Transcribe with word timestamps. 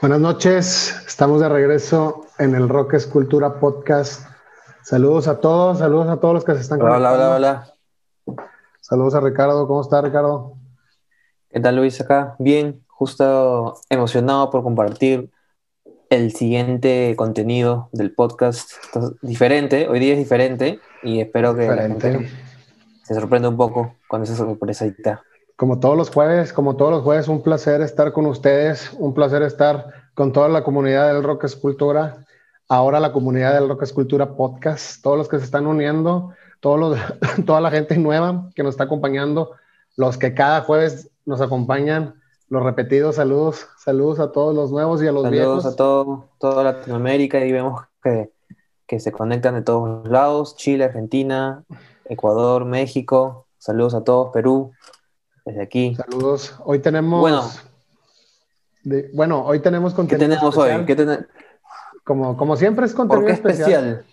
Buenas 0.00 0.20
noches, 0.20 1.04
estamos 1.06 1.42
de 1.42 1.48
regreso 1.50 2.26
en 2.38 2.54
el 2.54 2.70
Rock 2.70 2.94
Escultura 2.94 3.60
Podcast. 3.60 4.26
Saludos 4.82 5.28
a 5.28 5.40
todos, 5.40 5.80
saludos 5.80 6.08
a 6.08 6.16
todos 6.16 6.32
los 6.32 6.44
que 6.44 6.54
se 6.54 6.62
están 6.62 6.80
Hola, 6.80 6.96
hola, 6.96 7.12
hola, 7.12 7.34
hola. 7.36 8.38
Saludos 8.80 9.14
a 9.14 9.20
Ricardo, 9.20 9.68
¿cómo 9.68 9.82
está 9.82 10.00
Ricardo? 10.00 10.54
¿Qué 11.50 11.60
tal 11.60 11.76
Luis 11.76 12.00
acá? 12.00 12.34
Bien, 12.38 12.82
justo 12.86 13.78
emocionado 13.90 14.48
por 14.48 14.62
compartir 14.62 15.30
el 16.08 16.32
siguiente 16.32 17.14
contenido 17.14 17.90
del 17.92 18.14
podcast. 18.14 18.70
diferente, 19.20 19.86
hoy 19.86 20.00
día 20.00 20.14
es 20.14 20.18
diferente 20.18 20.80
y 21.02 21.20
espero 21.20 21.54
que 21.54 22.26
se 23.04 23.14
sorprenda 23.14 23.50
un 23.50 23.58
poco 23.58 23.96
con 24.08 24.22
esa 24.22 24.34
sorpresita. 24.34 25.22
Como 25.60 25.78
todos 25.78 25.94
los 25.94 26.08
jueves, 26.08 26.54
como 26.54 26.76
todos 26.76 26.90
los 26.90 27.02
jueves, 27.02 27.28
un 27.28 27.42
placer 27.42 27.82
estar 27.82 28.14
con 28.14 28.24
ustedes, 28.24 28.94
un 28.98 29.12
placer 29.12 29.42
estar 29.42 29.99
con 30.14 30.32
toda 30.32 30.48
la 30.48 30.62
comunidad 30.62 31.12
del 31.12 31.22
Rock 31.22 31.44
Escultura, 31.44 32.24
ahora 32.68 33.00
la 33.00 33.12
comunidad 33.12 33.54
del 33.54 33.68
Rock 33.68 33.82
Escultura 33.82 34.34
Podcast, 34.34 35.02
todos 35.02 35.18
los 35.18 35.28
que 35.28 35.38
se 35.38 35.44
están 35.44 35.66
uniendo, 35.66 36.32
todos 36.60 36.78
los, 36.78 36.98
toda 37.46 37.60
la 37.60 37.70
gente 37.70 37.96
nueva 37.98 38.50
que 38.54 38.62
nos 38.62 38.74
está 38.74 38.84
acompañando, 38.84 39.52
los 39.96 40.18
que 40.18 40.34
cada 40.34 40.62
jueves 40.62 41.10
nos 41.24 41.40
acompañan, 41.40 42.14
los 42.48 42.62
repetidos 42.62 43.16
saludos, 43.16 43.68
saludos 43.78 44.18
a 44.18 44.32
todos 44.32 44.54
los 44.54 44.72
nuevos 44.72 45.02
y 45.02 45.06
a 45.06 45.12
los 45.12 45.22
saludos 45.22 45.66
a 45.66 45.76
todo, 45.76 46.28
toda 46.38 46.64
Latinoamérica 46.64 47.44
y 47.44 47.52
vemos 47.52 47.82
que, 48.02 48.32
que 48.86 48.98
se 48.98 49.12
conectan 49.12 49.54
de 49.54 49.62
todos 49.62 50.08
lados, 50.08 50.56
Chile, 50.56 50.84
Argentina, 50.84 51.64
Ecuador, 52.04 52.64
México, 52.64 53.46
saludos 53.58 53.94
a 53.94 54.02
todos, 54.02 54.32
Perú, 54.32 54.72
desde 55.44 55.62
aquí. 55.62 55.94
Saludos. 55.94 56.54
Hoy 56.64 56.80
tenemos. 56.80 57.20
Bueno, 57.20 57.48
bueno 59.12 59.44
hoy 59.44 59.60
tenemos 59.60 59.94
contenido. 59.94 60.28
¿Qué 60.28 60.36
tenemos 60.36 60.56
hoy? 60.56 60.84
¿Qué 60.86 61.24
como, 62.04 62.36
como 62.36 62.56
siempre 62.56 62.86
es 62.86 62.94
contenido 62.94 63.28
especial. 63.28 64.04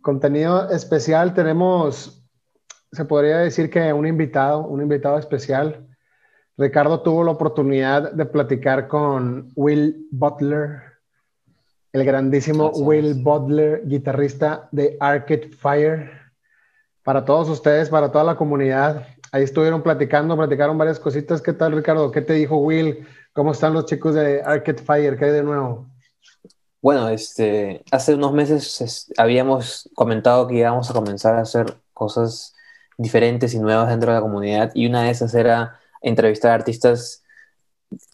Contenido 0.00 0.70
especial. 0.70 1.34
Tenemos, 1.34 2.22
se 2.92 3.04
podría 3.04 3.38
decir 3.38 3.70
que 3.70 3.92
un 3.92 4.06
invitado, 4.06 4.66
un 4.66 4.82
invitado 4.82 5.18
especial. 5.18 5.86
Ricardo 6.56 7.00
tuvo 7.00 7.24
la 7.24 7.32
oportunidad 7.32 8.12
de 8.12 8.26
platicar 8.26 8.86
con 8.86 9.50
Will 9.56 10.06
Butler, 10.10 10.82
el 11.92 12.04
grandísimo 12.04 12.70
Will 12.70 13.14
Butler, 13.14 13.82
guitarrista 13.86 14.68
de 14.70 14.96
Arcade 15.00 15.48
Fire. 15.48 16.10
Para 17.02 17.24
todos 17.24 17.48
ustedes, 17.48 17.88
para 17.88 18.12
toda 18.12 18.22
la 18.22 18.36
comunidad, 18.36 19.06
Ahí 19.34 19.44
estuvieron 19.44 19.82
platicando, 19.82 20.36
platicaron 20.36 20.76
varias 20.76 21.00
cositas. 21.00 21.40
¿Qué 21.40 21.54
tal, 21.54 21.72
Ricardo? 21.72 22.10
¿Qué 22.10 22.20
te 22.20 22.34
dijo 22.34 22.58
Will? 22.58 23.06
¿Cómo 23.34 23.52
están 23.52 23.72
los 23.72 23.86
chicos 23.86 24.14
de 24.14 24.42
Arcade 24.42 24.82
Fire? 24.82 25.16
¿Qué 25.16 25.24
hay 25.24 25.30
de 25.30 25.42
nuevo? 25.42 25.86
Bueno, 26.82 27.08
este, 27.08 27.82
hace 27.90 28.14
unos 28.14 28.34
meses 28.34 29.10
habíamos 29.16 29.88
comentado 29.94 30.46
que 30.46 30.56
íbamos 30.56 30.90
a 30.90 30.92
comenzar 30.92 31.36
a 31.36 31.40
hacer 31.40 31.78
cosas 31.94 32.54
diferentes 32.98 33.54
y 33.54 33.58
nuevas 33.58 33.88
dentro 33.88 34.10
de 34.10 34.18
la 34.18 34.22
comunidad 34.22 34.70
y 34.74 34.86
una 34.86 35.04
de 35.04 35.10
esas 35.10 35.34
era 35.34 35.78
entrevistar 36.02 36.52
artistas 36.52 37.22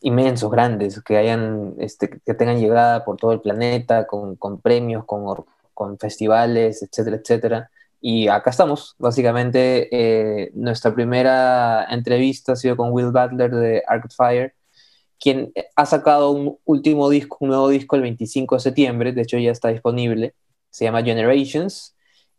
inmensos, 0.03 0.53
grandes, 0.53 1.03
que 1.03 1.17
hayan, 1.17 1.75
este, 1.79 2.11
que 2.25 2.35
tengan 2.35 2.61
llegada 2.61 3.05
por 3.05 3.17
todo 3.17 3.33
el 3.33 3.41
planeta, 3.41 4.07
con, 4.07 4.37
con 4.37 4.61
premios, 4.61 5.05
con, 5.05 5.45
con 5.75 5.99
festivales, 5.99 6.81
etcétera, 6.83 7.17
etcétera. 7.17 7.71
Y 8.01 8.29
acá 8.29 8.51
estamos, 8.51 8.95
básicamente 8.99 9.89
eh, 9.91 10.53
nuestra 10.55 10.95
primera 10.95 11.87
entrevista 11.91 12.53
ha 12.53 12.57
sido 12.57 12.77
con 12.77 12.93
Will 12.93 13.11
Butler 13.11 13.51
de 13.51 13.83
Arcade 13.85 14.15
Fire, 14.17 14.55
quien 15.21 15.53
ha 15.77 15.87
sacado 15.87 16.31
un 16.31 16.59
último 16.65 17.09
disco, 17.11 17.39
un 17.41 17.49
nuevo 17.49 17.69
disco 17.69 17.97
el 17.97 18.03
25 18.03 18.57
de 18.57 18.61
septiembre, 18.61 19.13
de 19.13 19.23
hecho 19.23 19.39
ya 19.39 19.51
está 19.51 19.69
disponible, 19.69 20.35
se 20.71 20.85
llama 20.85 21.03
Generations, 21.03 21.95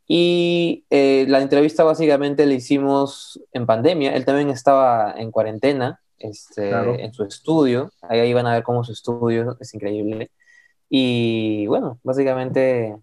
y 0.07 0.85
eh, 0.89 1.25
la 1.27 1.41
entrevista 1.41 1.83
básicamente 1.83 2.45
la 2.45 2.53
hicimos 2.53 3.39
en 3.53 3.65
pandemia, 3.65 4.15
él 4.15 4.25
también 4.25 4.49
estaba 4.49 5.13
en 5.17 5.31
cuarentena, 5.31 5.99
este, 6.17 6.69
en 6.71 7.13
su 7.13 7.23
estudio, 7.23 7.91
ahí 8.01 8.21
iban 8.27 8.47
a 8.47 8.53
ver 8.53 8.63
cómo 8.63 8.83
su 8.83 8.91
estudio 8.91 9.57
es 9.59 9.73
increíble, 9.73 10.31
y 10.89 11.67
bueno, 11.67 11.99
básicamente 12.03 12.95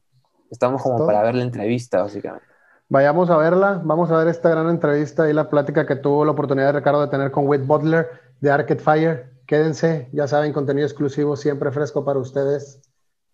Estamos 0.50 0.82
como 0.82 1.06
para 1.06 1.22
ver 1.22 1.34
la 1.34 1.42
entrevista, 1.42 2.02
básicamente. 2.02 2.46
Vayamos 2.88 3.30
a 3.30 3.36
verla, 3.36 3.80
vamos 3.84 4.10
a 4.10 4.18
ver 4.18 4.28
esta 4.28 4.48
gran 4.48 4.68
entrevista 4.68 5.28
y 5.28 5.32
la 5.32 5.50
plática 5.50 5.86
que 5.86 5.96
tuvo 5.96 6.24
la 6.24 6.30
oportunidad 6.32 6.72
de 6.72 6.78
Ricardo 6.78 7.00
de 7.00 7.08
tener 7.08 7.32
con 7.32 7.48
Whit 7.48 7.66
Butler 7.66 8.08
de 8.40 8.50
Arcade 8.50 8.80
Fire. 8.80 9.32
Quédense, 9.46 10.08
ya 10.12 10.26
saben, 10.26 10.52
contenido 10.52 10.86
exclusivo 10.86 11.36
siempre 11.36 11.70
fresco 11.70 12.04
para 12.04 12.18
ustedes 12.18 12.82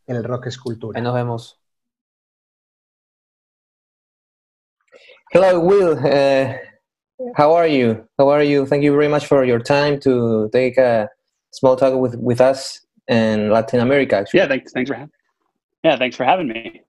en 0.07 0.17
el 0.17 0.25
Rock 0.25 0.49
Es 0.49 0.59
Cultura. 0.59 0.99
Ahí 0.99 1.03
nos 1.03 1.15
vemos. 1.15 1.59
Hello, 5.31 5.61
Will. 5.61 5.93
Uh, 5.93 6.53
how 7.35 7.57
are 7.57 7.67
you? 7.67 8.07
How 8.19 8.29
are 8.29 8.45
you? 8.45 8.67
Thank 8.67 8.83
you 8.83 8.93
very 8.93 9.09
much 9.09 9.27
for 9.27 9.45
your 9.45 9.63
time 9.63 9.99
to 10.01 10.51
take 10.53 10.77
a 10.77 11.09
small 11.51 11.77
talk 11.77 11.95
with, 11.95 12.17
with 12.17 12.43
us 12.43 12.87
in 13.09 13.49
Latin 13.49 13.81
America. 13.81 14.17
Actually. 14.17 14.41
Yeah, 14.41 14.49
thanks. 14.49 14.73
Thanks 14.73 14.91
for 14.91 14.97
having. 14.97 15.13
Yeah, 15.83 15.97
thanks 15.97 16.17
for 16.17 16.25
having 16.25 16.49
me. 16.49 16.83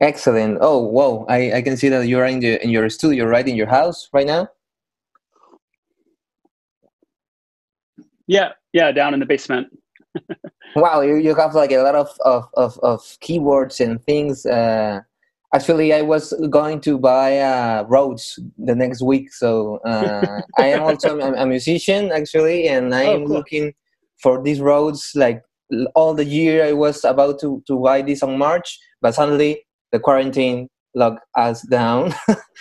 Excellent. 0.00 0.58
Oh, 0.60 0.84
wow. 0.84 1.24
I, 1.30 1.52
I 1.54 1.62
can 1.62 1.78
see 1.78 1.88
that 1.88 2.06
you're 2.06 2.26
in, 2.26 2.40
the, 2.40 2.62
in 2.62 2.68
your 2.68 2.90
studio, 2.90 3.24
right? 3.24 3.48
In 3.48 3.56
your 3.56 3.68
house 3.68 4.10
right 4.12 4.26
now? 4.26 4.48
Yeah, 8.32 8.52
yeah, 8.72 8.92
down 8.92 9.12
in 9.12 9.20
the 9.20 9.26
basement. 9.26 9.68
wow, 10.76 11.02
you, 11.02 11.16
you 11.16 11.34
have 11.34 11.54
like 11.54 11.70
a 11.70 11.82
lot 11.82 11.94
of, 11.94 12.08
of, 12.24 12.48
of, 12.54 12.78
of 12.82 13.02
keyboards 13.20 13.78
and 13.78 14.02
things. 14.04 14.46
Uh, 14.46 15.00
actually, 15.54 15.92
I 15.92 16.00
was 16.00 16.32
going 16.48 16.80
to 16.80 16.98
buy 16.98 17.40
uh, 17.40 17.84
Rhodes 17.88 18.38
the 18.56 18.74
next 18.74 19.02
week. 19.02 19.34
So 19.34 19.80
uh, 19.84 20.40
I 20.58 20.68
am 20.68 20.82
also 20.82 21.18
a, 21.18 21.42
a, 21.42 21.46
musician, 21.46 22.10
actually, 22.10 22.68
and 22.68 22.94
I 22.94 23.02
am 23.14 23.24
oh, 23.24 23.26
cool. 23.26 23.36
looking 23.36 23.74
for 24.22 24.42
these 24.42 24.60
Rhodes 24.60 25.12
like 25.14 25.42
all 25.94 26.14
the 26.14 26.24
year. 26.24 26.64
I 26.64 26.72
was 26.72 27.04
about 27.04 27.38
to, 27.40 27.62
to 27.66 27.78
buy 27.78 28.00
this 28.00 28.22
on 28.22 28.38
March, 28.38 28.78
but 29.02 29.14
suddenly 29.14 29.62
the 29.90 30.00
quarantine 30.00 30.70
locked 30.94 31.20
us 31.36 31.60
down. 31.68 32.14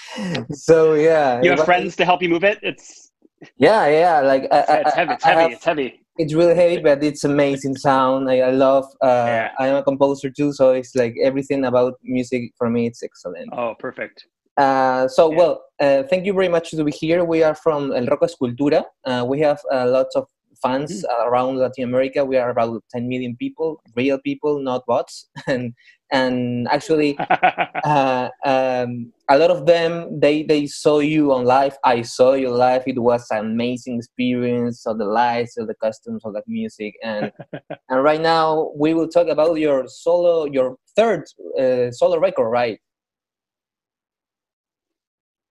so 0.52 0.96
yeah, 0.96 1.42
you 1.42 1.52
have 1.52 1.64
friends 1.64 1.96
to 1.96 2.04
help 2.04 2.22
you 2.22 2.28
move 2.28 2.44
it. 2.44 2.60
It's 2.62 3.11
yeah, 3.58 3.88
yeah. 3.88 4.22
Like 4.22 4.44
it's, 4.52 4.70
I, 4.70 4.78
it's 4.78 4.94
heavy. 4.94 5.14
It's 5.14 5.24
heavy. 5.24 5.42
Have, 5.42 5.52
it's 5.52 5.66
heavy. 5.66 6.02
It's 6.18 6.34
really 6.34 6.56
heavy, 6.56 6.82
but 6.82 7.04
it's 7.04 7.24
amazing 7.24 7.76
sound. 7.78 8.30
I, 8.30 8.40
I 8.40 8.52
love. 8.52 8.86
Uh, 9.02 9.26
yeah. 9.28 9.52
I'm 9.60 9.76
a 9.76 9.84
composer 9.84 10.30
too, 10.30 10.54
so 10.54 10.72
it's 10.72 10.96
like 10.96 11.16
everything 11.24 11.66
about 11.66 11.94
music 12.04 12.52
for 12.58 12.70
me. 12.70 12.88
It's 12.88 13.02
excellent. 13.02 13.50
Oh, 13.54 13.76
perfect. 13.80 14.26
Uh, 14.58 15.08
so 15.08 15.32
yeah. 15.32 15.38
well, 15.38 15.64
uh, 15.80 16.04
thank 16.04 16.26
you 16.26 16.34
very 16.34 16.50
much 16.50 16.72
to 16.72 16.84
be 16.84 16.92
here. 16.92 17.24
We 17.24 17.42
are 17.44 17.56
from 17.56 17.94
El 17.94 18.06
Rock 18.06 18.20
Es 18.24 18.36
Cultura. 18.36 18.84
Uh, 19.06 19.26
we 19.28 19.40
have 19.40 19.60
uh, 19.72 19.88
lots 19.88 20.16
of 20.16 20.28
fans 20.62 21.04
mm. 21.04 21.28
around 21.28 21.58
Latin 21.58 21.84
America. 21.84 22.24
We 22.24 22.38
are 22.38 22.50
about 22.50 22.84
10 22.92 23.08
million 23.08 23.36
people, 23.38 23.82
real 23.96 24.20
people, 24.20 24.62
not 24.62 24.86
bots. 24.86 25.30
And 25.48 25.74
and 26.12 26.68
actually, 26.70 27.18
uh, 27.84 28.30
um, 28.46 29.12
a 29.30 29.38
lot 29.38 29.52
of 29.52 29.66
them 29.66 30.20
they 30.20 30.44
they 30.44 30.68
saw 30.68 31.00
you 31.00 31.32
on 31.34 31.46
live. 31.46 31.78
I 31.84 32.02
saw 32.02 32.34
you 32.34 32.52
live. 32.52 32.84
It 32.86 33.00
was 33.00 33.26
an 33.32 33.40
amazing 33.40 33.98
experience. 33.98 34.86
of 34.86 34.98
the 34.98 35.06
lights, 35.06 35.58
of 35.58 35.68
the 35.68 35.76
costumes, 35.76 36.24
of 36.26 36.34
the 36.34 36.44
music, 36.48 36.96
and 37.04 37.32
and 37.90 38.04
right 38.04 38.22
now 38.22 38.72
we 38.76 38.94
will 38.94 39.08
talk 39.08 39.28
about 39.28 39.56
your 39.56 39.88
solo, 39.88 40.46
your 40.46 40.78
third 40.96 41.24
uh, 41.60 41.92
solo 41.92 42.20
record, 42.20 42.50
right? 42.50 42.80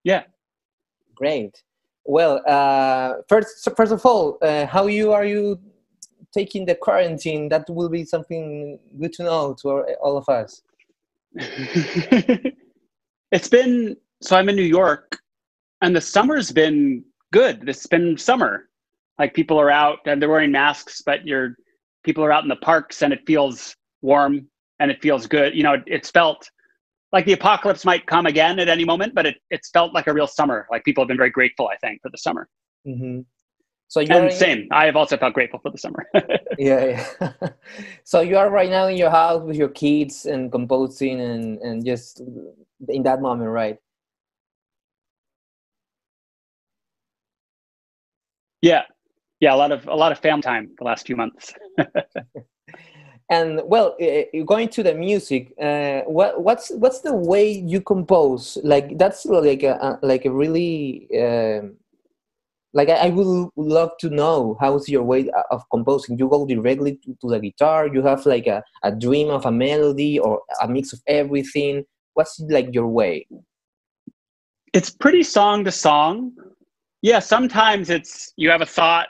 Yeah. 0.04 0.24
Great. 1.14 1.62
Well, 2.04 2.40
uh, 2.46 3.14
first, 3.28 3.68
first 3.76 3.92
of 3.92 4.04
all, 4.06 4.38
uh, 4.42 4.66
how 4.66 4.86
you 4.86 5.12
are 5.12 5.24
you 5.24 5.60
taking 6.32 6.66
the 6.66 6.74
quarantine? 6.74 7.48
That 7.48 7.68
will 7.68 7.88
be 7.88 8.04
something 8.04 8.78
good 9.00 9.12
to 9.14 9.24
know 9.24 9.56
to 9.62 9.68
all 10.02 10.16
of 10.16 10.28
us. 10.28 10.62
it's 11.34 12.56
been 13.48 13.96
so. 14.20 14.36
I'm 14.36 14.48
in 14.48 14.56
New 14.56 14.62
York, 14.62 15.18
and 15.82 15.94
the 15.94 16.00
summer's 16.00 16.50
been 16.50 17.04
good. 17.32 17.68
It's 17.68 17.86
been 17.86 18.16
summer. 18.16 18.68
Like 19.18 19.34
people 19.34 19.60
are 19.60 19.70
out 19.70 19.98
and 20.06 20.20
they're 20.20 20.30
wearing 20.30 20.50
masks, 20.50 21.02
but 21.04 21.26
you're 21.26 21.54
people 22.02 22.24
are 22.24 22.32
out 22.32 22.42
in 22.42 22.48
the 22.48 22.56
parks, 22.56 23.02
and 23.02 23.12
it 23.12 23.20
feels 23.26 23.76
warm 24.02 24.48
and 24.80 24.90
it 24.90 25.00
feels 25.02 25.26
good. 25.26 25.54
You 25.54 25.62
know, 25.62 25.74
it, 25.74 25.84
it's 25.86 26.10
felt 26.10 26.50
like 27.12 27.26
the 27.26 27.32
apocalypse 27.32 27.84
might 27.84 28.06
come 28.06 28.26
again 28.26 28.58
at 28.58 28.68
any 28.68 28.84
moment, 28.84 29.14
but 29.14 29.26
it, 29.26 29.36
it's 29.50 29.70
felt 29.70 29.94
like 29.94 30.06
a 30.06 30.12
real 30.12 30.26
summer. 30.26 30.66
Like 30.70 30.84
people 30.84 31.02
have 31.02 31.08
been 31.08 31.16
very 31.16 31.30
grateful, 31.30 31.68
I 31.68 31.76
think, 31.76 32.00
for 32.02 32.10
the 32.10 32.18
summer. 32.18 32.48
Mm-hmm. 32.86 33.20
So 33.90 33.98
you're 33.98 34.22
and 34.22 34.32
same. 34.32 34.68
I 34.70 34.86
have 34.86 34.94
also 34.94 35.16
felt 35.16 35.34
grateful 35.34 35.58
for 35.58 35.70
the 35.72 35.76
summer. 35.76 36.06
yeah, 36.58 37.04
yeah. 37.20 37.32
so 38.04 38.20
you 38.20 38.38
are 38.38 38.48
right 38.48 38.70
now 38.70 38.86
in 38.86 38.96
your 38.96 39.10
house 39.10 39.42
with 39.42 39.56
your 39.56 39.68
kids 39.68 40.26
and 40.26 40.50
composing 40.52 41.20
and 41.20 41.58
and 41.58 41.84
just 41.84 42.22
in 42.88 43.02
that 43.02 43.20
moment, 43.20 43.50
right? 43.50 43.78
Yeah, 48.62 48.82
yeah, 49.40 49.52
a 49.52 49.58
lot 49.58 49.72
of 49.72 49.88
a 49.88 49.96
lot 49.96 50.12
of 50.12 50.20
family 50.20 50.42
time 50.42 50.70
the 50.78 50.84
last 50.84 51.04
few 51.04 51.16
months. 51.16 51.52
and 53.28 53.60
well, 53.64 53.96
going 54.46 54.68
to 54.68 54.84
the 54.84 54.94
music, 54.94 55.52
uh, 55.60 56.02
what 56.02 56.44
what's 56.44 56.70
what's 56.76 57.00
the 57.00 57.12
way 57.12 57.50
you 57.50 57.80
compose? 57.80 58.56
Like 58.62 58.98
that's 58.98 59.26
like 59.26 59.64
a 59.64 59.98
like 60.00 60.26
a 60.26 60.30
really. 60.30 61.08
Um, 61.18 61.74
like 62.72 62.88
I, 62.88 63.06
I 63.06 63.08
would 63.10 63.50
love 63.56 63.90
to 64.00 64.10
know 64.10 64.56
how's 64.60 64.88
your 64.88 65.02
way 65.02 65.30
of 65.50 65.62
composing 65.70 66.18
you 66.18 66.28
go 66.28 66.46
directly 66.46 66.98
to, 67.04 67.16
to, 67.20 67.28
the 67.28 67.40
guitar 67.40 67.88
you 67.88 68.02
have 68.02 68.24
like 68.26 68.46
a, 68.46 68.62
a 68.82 68.92
dream 68.92 69.28
of 69.28 69.46
a 69.46 69.52
melody 69.52 70.18
or 70.18 70.40
a 70.62 70.68
mix 70.68 70.92
of 70.92 71.00
everything 71.06 71.84
what's 72.14 72.38
like 72.48 72.68
your 72.72 72.88
way 72.88 73.26
it's 74.72 74.90
pretty 74.90 75.22
song 75.22 75.64
to 75.64 75.72
song 75.72 76.32
yeah 77.02 77.18
sometimes 77.18 77.90
it's 77.90 78.32
you 78.36 78.50
have 78.50 78.60
a 78.60 78.66
thought 78.66 79.08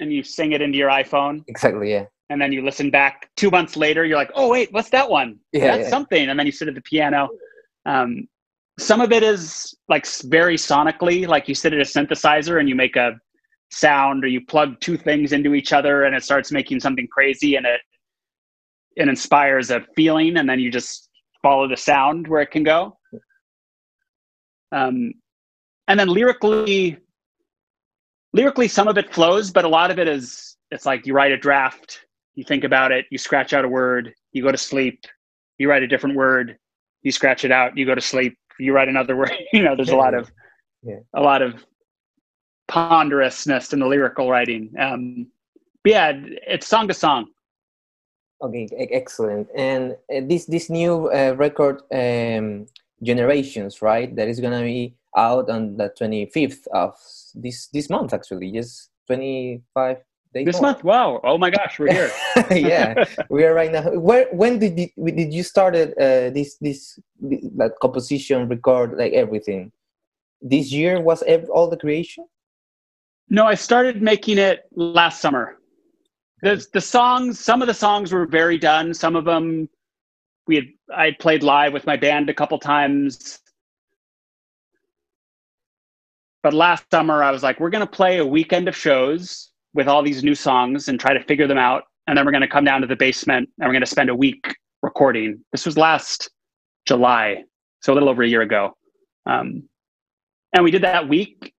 and 0.00 0.12
you 0.12 0.22
sing 0.22 0.52
it 0.52 0.62
into 0.62 0.78
your 0.78 0.90
iPhone. 0.90 1.44
Exactly, 1.48 1.90
yeah. 1.90 2.04
And 2.28 2.40
then 2.40 2.52
you 2.52 2.64
listen 2.64 2.90
back 2.90 3.30
two 3.36 3.50
months 3.50 3.76
later, 3.76 4.04
you're 4.04 4.16
like, 4.16 4.32
oh, 4.34 4.48
wait, 4.48 4.72
what's 4.72 4.90
that 4.90 5.08
one? 5.08 5.38
Yeah, 5.52 5.76
That's 5.76 5.84
yeah. 5.84 5.90
something. 5.90 6.28
And 6.28 6.38
then 6.38 6.46
you 6.46 6.52
sit 6.52 6.68
at 6.68 6.74
the 6.74 6.80
piano. 6.82 7.28
Um, 7.84 8.26
some 8.78 9.00
of 9.00 9.12
it 9.12 9.22
is 9.22 9.74
like 9.88 10.06
very 10.24 10.56
sonically, 10.56 11.26
like 11.26 11.48
you 11.48 11.54
sit 11.54 11.72
at 11.72 11.80
a 11.80 11.82
synthesizer 11.82 12.60
and 12.60 12.68
you 12.68 12.74
make 12.74 12.96
a 12.96 13.12
sound 13.70 14.24
or 14.24 14.28
you 14.28 14.44
plug 14.44 14.78
two 14.80 14.96
things 14.96 15.32
into 15.32 15.54
each 15.54 15.72
other 15.72 16.04
and 16.04 16.14
it 16.14 16.22
starts 16.22 16.52
making 16.52 16.80
something 16.80 17.06
crazy 17.10 17.56
and 17.56 17.66
it 17.66 17.80
it 18.96 19.08
inspires 19.08 19.70
a 19.70 19.84
feeling 19.94 20.38
and 20.38 20.48
then 20.48 20.58
you 20.58 20.70
just 20.70 21.10
follow 21.42 21.68
the 21.68 21.76
sound 21.76 22.26
where 22.28 22.40
it 22.40 22.50
can 22.50 22.62
go. 22.62 22.96
Um, 24.72 25.12
and 25.88 25.98
then 25.98 26.08
lyrically 26.08 26.98
lyrically 28.32 28.68
some 28.68 28.88
of 28.88 28.98
it 28.98 29.12
flows 29.12 29.50
but 29.50 29.64
a 29.64 29.68
lot 29.68 29.90
of 29.90 29.98
it 29.98 30.08
is 30.08 30.56
it's 30.70 30.84
like 30.84 31.06
you 31.06 31.14
write 31.14 31.32
a 31.32 31.36
draft 31.36 32.00
you 32.34 32.44
think 32.44 32.64
about 32.64 32.92
it 32.92 33.06
you 33.10 33.18
scratch 33.18 33.52
out 33.52 33.64
a 33.64 33.68
word 33.68 34.12
you 34.32 34.42
go 34.42 34.50
to 34.50 34.58
sleep 34.58 35.04
you 35.58 35.68
write 35.68 35.82
a 35.82 35.86
different 35.86 36.16
word 36.16 36.58
you 37.02 37.12
scratch 37.12 37.44
it 37.44 37.52
out 37.52 37.76
you 37.76 37.86
go 37.86 37.94
to 37.94 38.00
sleep 38.00 38.36
you 38.58 38.72
write 38.72 38.88
another 38.88 39.16
word 39.16 39.32
you 39.52 39.62
know 39.62 39.76
there's 39.76 39.90
a 39.90 39.96
lot 39.96 40.14
of 40.14 40.30
yeah. 40.82 41.00
a 41.14 41.20
lot 41.20 41.42
of 41.42 41.64
ponderousness 42.68 43.72
in 43.72 43.80
the 43.80 43.86
lyrical 43.86 44.30
writing. 44.30 44.72
Um 44.78 45.26
but 45.82 45.92
yeah 45.92 46.12
it's 46.46 46.66
song 46.66 46.88
to 46.88 46.94
song. 46.94 47.26
Okay 48.42 48.68
excellent. 48.90 49.48
And 49.56 49.92
uh, 50.14 50.20
this 50.28 50.46
this 50.46 50.68
new 50.70 51.08
uh, 51.10 51.34
record 51.36 51.82
um 51.92 52.66
generations 53.02 53.82
right 53.82 54.14
that 54.16 54.28
is 54.28 54.40
gonna 54.40 54.62
be 54.62 54.94
out 55.16 55.48
on 55.48 55.76
the 55.76 55.92
25th 55.98 56.66
of 56.72 56.94
this 57.34 57.68
this 57.68 57.88
month 57.88 58.12
actually 58.12 58.52
just 58.52 58.90
25 59.06 59.98
this 60.44 60.60
month? 60.60 60.84
Wow. 60.84 61.20
Oh 61.24 61.38
my 61.38 61.50
gosh 61.50 61.78
we're 61.78 61.92
here. 61.92 62.10
Yeah 62.50 63.04
we 63.28 63.44
are 63.44 63.54
right 63.54 63.72
now. 63.72 63.90
Where 63.92 64.26
when 64.32 64.58
did 64.58 64.78
you, 64.78 64.88
did 65.04 65.32
you 65.32 65.42
started 65.42 65.92
uh, 65.98 66.30
this 66.30 66.56
this 66.60 66.98
that 67.20 67.72
composition 67.80 68.48
record 68.48 68.96
like 68.96 69.12
everything? 69.12 69.72
This 70.42 70.72
year 70.72 71.00
was 71.00 71.22
all 71.50 71.68
the 71.68 71.76
creation? 71.76 72.26
No 73.30 73.46
i 73.46 73.54
started 73.54 74.02
making 74.02 74.38
it 74.38 74.68
last 74.74 75.20
summer. 75.20 75.58
The, 76.42 76.64
the 76.72 76.80
songs 76.80 77.40
some 77.40 77.62
of 77.62 77.68
the 77.68 77.74
songs 77.74 78.12
were 78.12 78.26
very 78.26 78.58
done. 78.58 78.94
Some 78.94 79.16
of 79.16 79.24
them 79.24 79.68
we 80.46 80.56
had 80.56 80.66
i 80.94 81.04
had 81.06 81.18
played 81.18 81.42
live 81.42 81.72
with 81.72 81.86
my 81.86 81.96
band 81.96 82.30
a 82.30 82.34
couple 82.34 82.58
times. 82.58 83.40
But 86.42 86.54
last 86.54 86.84
summer, 86.92 87.24
I 87.24 87.32
was 87.32 87.42
like, 87.42 87.58
we're 87.58 87.70
going 87.70 87.84
to 87.84 87.90
play 87.90 88.18
a 88.18 88.24
weekend 88.24 88.68
of 88.68 88.76
shows 88.76 89.50
with 89.76 89.88
all 89.88 90.02
these 90.02 90.24
new 90.24 90.34
songs 90.34 90.88
and 90.88 90.98
try 90.98 91.12
to 91.14 91.22
figure 91.24 91.46
them 91.46 91.58
out. 91.58 91.84
And 92.06 92.16
then 92.16 92.24
we're 92.24 92.32
going 92.32 92.42
to 92.42 92.48
come 92.48 92.64
down 92.64 92.80
to 92.80 92.86
the 92.86 92.96
basement 92.96 93.48
and 93.58 93.68
we're 93.68 93.72
going 93.72 93.82
to 93.82 93.86
spend 93.86 94.10
a 94.10 94.14
week 94.14 94.56
recording. 94.82 95.44
This 95.52 95.66
was 95.66 95.76
last 95.76 96.30
July, 96.86 97.44
so 97.80 97.92
a 97.92 97.94
little 97.94 98.08
over 98.08 98.22
a 98.22 98.28
year 98.28 98.42
ago. 98.42 98.76
Um, 99.26 99.68
and 100.52 100.64
we 100.64 100.70
did 100.70 100.82
that 100.82 101.08
week 101.08 101.52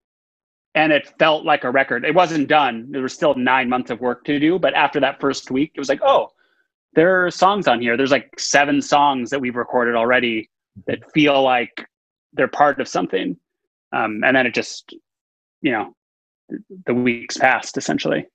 and 0.76 0.92
it 0.92 1.14
felt 1.20 1.46
like 1.46 1.64
a 1.64 1.72
record. 1.72 2.06
It 2.06 2.16
wasn't 2.16 2.48
done. 2.48 2.88
There 2.92 3.02
was 3.02 3.14
still 3.14 3.36
nine 3.36 3.70
months 3.70 3.92
of 3.92 4.00
work 4.00 4.24
to 4.26 4.40
do. 4.40 4.60
But 4.60 4.74
after 4.74 5.00
that 5.00 5.20
first 5.20 5.52
week, 5.52 5.72
it 5.76 5.80
was 5.80 5.90
like, 5.90 6.02
oh, 6.04 6.30
there 6.94 7.26
are 7.26 7.32
songs 7.32 7.68
on 7.68 7.82
here. 7.82 7.98
There's 7.98 8.12
like 8.12 8.40
seven 8.40 8.82
songs 8.82 9.30
that 9.30 9.40
we've 9.40 9.56
recorded 9.56 9.96
already 9.96 10.50
that 10.86 11.00
feel 11.14 11.44
like 11.44 11.86
they're 12.34 12.48
part 12.48 12.80
of 12.80 12.88
something 12.88 13.38
um, 13.92 14.22
and 14.24 14.36
then 14.36 14.46
it 14.46 14.54
just 14.54 14.94
you 15.62 15.72
know 15.72 15.94
the 16.86 16.94
weeks 16.94 17.38
passed 17.38 17.78
essentially. 17.78 18.26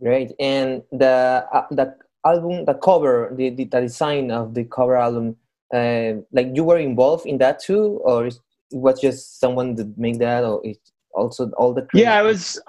Great. 0.00 0.32
And 0.38 0.82
the 0.92 1.46
uh, 1.52 1.66
the 1.70 1.96
album 2.24 2.64
the 2.64 2.74
cover 2.74 3.32
the, 3.36 3.50
the, 3.50 3.64
the, 3.64 3.80
design 3.80 4.30
of 4.30 4.54
the 4.54 4.64
cover 4.64 4.96
album 4.96 5.36
uh, 5.74 6.12
like 6.32 6.48
you 6.54 6.64
were 6.64 6.78
involved 6.78 7.26
in 7.26 7.38
that 7.38 7.60
too 7.60 8.00
or 8.04 8.26
it 8.26 8.38
was 8.72 9.00
just 9.00 9.40
someone 9.40 9.74
that 9.74 9.96
made 9.96 10.18
that 10.18 10.44
or 10.44 10.60
it 10.64 10.78
also 11.14 11.50
all 11.56 11.72
the 11.72 11.86
yeah 11.94 12.14
i 12.18 12.22
was 12.22 12.60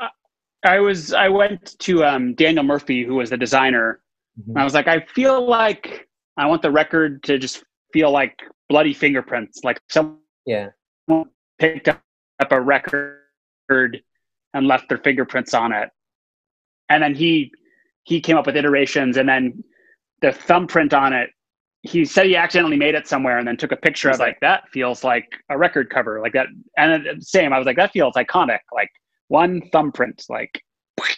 i 0.64 0.80
was 0.80 1.14
i 1.14 1.28
went 1.28 1.78
to 1.80 2.04
um, 2.04 2.34
daniel 2.36 2.64
murphy 2.64 3.04
who 3.04 3.16
was 3.16 3.30
the 3.30 3.38
designer. 3.38 4.00
Mm-hmm. 4.40 4.58
i 4.58 4.64
was 4.64 4.74
like 4.74 4.88
i 4.88 5.00
feel 5.00 5.48
like 5.48 6.08
i 6.38 6.46
want 6.46 6.62
the 6.62 6.72
record 6.72 7.24
to 7.24 7.38
just 7.38 7.64
feel 7.92 8.12
like 8.12 8.40
bloody 8.70 8.94
fingerprints 8.94 9.62
like 9.64 9.80
someone 9.90 10.20
yeah. 10.46 10.70
picked 11.58 11.88
up 11.88 12.02
a 12.52 12.62
record 12.62 14.02
and 14.54 14.68
left 14.68 14.90
their 14.90 14.98
fingerprints 14.98 15.54
on 15.54 15.72
it. 15.72 15.90
And 16.90 17.04
then 17.04 17.16
he 17.16 17.52
he 18.04 18.20
came 18.20 18.38
up 18.38 18.46
with 18.46 18.56
iterations 18.56 19.18
and 19.18 19.30
then 19.30 19.64
the 20.22 20.32
thumbprint 20.32 20.94
on 20.94 21.14
it 21.14 21.30
he 21.84 22.04
said 22.04 22.26
he 22.26 22.36
accidentally 22.36 22.76
made 22.76 22.96
it 22.96 23.08
somewhere 23.08 23.38
and 23.38 23.48
then 23.48 23.56
took 23.56 23.72
a 23.72 23.78
picture 23.78 24.10
of 24.10 24.20
like 24.20 24.38
that 24.42 24.64
feels 24.70 25.04
like 25.04 25.26
a 25.50 25.58
record 25.58 25.90
cover 25.90 26.20
like 26.20 26.34
that. 26.34 26.48
And 26.78 27.06
then, 27.06 27.22
same 27.22 27.54
i 27.54 27.58
was 27.58 27.66
like 27.66 27.78
that 27.78 27.92
feels 27.92 28.16
iconic 28.16 28.60
like 28.74 28.90
one 29.28 29.62
thumbprint 29.72 30.26
like 30.30 30.62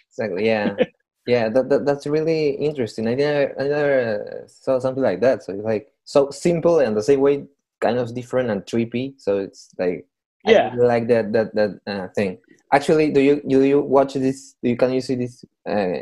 exactly 0.09 0.45
yeah. 0.45 0.75
Yeah 1.27 1.49
that, 1.49 1.69
that, 1.69 1.85
that's 1.85 2.07
really 2.07 2.49
interesting. 2.49 3.07
I 3.07 3.13
never 3.13 3.61
i 3.61 3.67
never 3.67 4.43
saw 4.47 4.79
something 4.79 5.03
like 5.03 5.21
that 5.21 5.43
so 5.43 5.53
it's 5.53 5.63
like 5.63 5.87
so 6.03 6.31
simple 6.31 6.79
and 6.79 6.97
the 6.97 7.03
same 7.03 7.21
way 7.21 7.45
kind 7.79 7.99
of 7.99 8.13
different 8.13 8.49
and 8.49 8.61
trippy 8.63 9.13
so 9.17 9.37
it's 9.37 9.69
like 9.77 10.07
yeah. 10.45 10.73
really 10.73 10.87
like 10.87 11.07
that 11.09 11.31
that 11.33 11.53
that 11.55 11.79
uh, 11.85 12.07
thing 12.15 12.39
actually 12.73 13.11
do 13.11 13.21
you 13.21 13.41
do 13.47 13.63
you 13.63 13.81
watch 13.81 14.13
this 14.13 14.55
do 14.63 14.69
you 14.69 14.77
can 14.77 14.91
you 14.93 15.01
see 15.01 15.15
this 15.15 15.43
uh, 15.69 15.99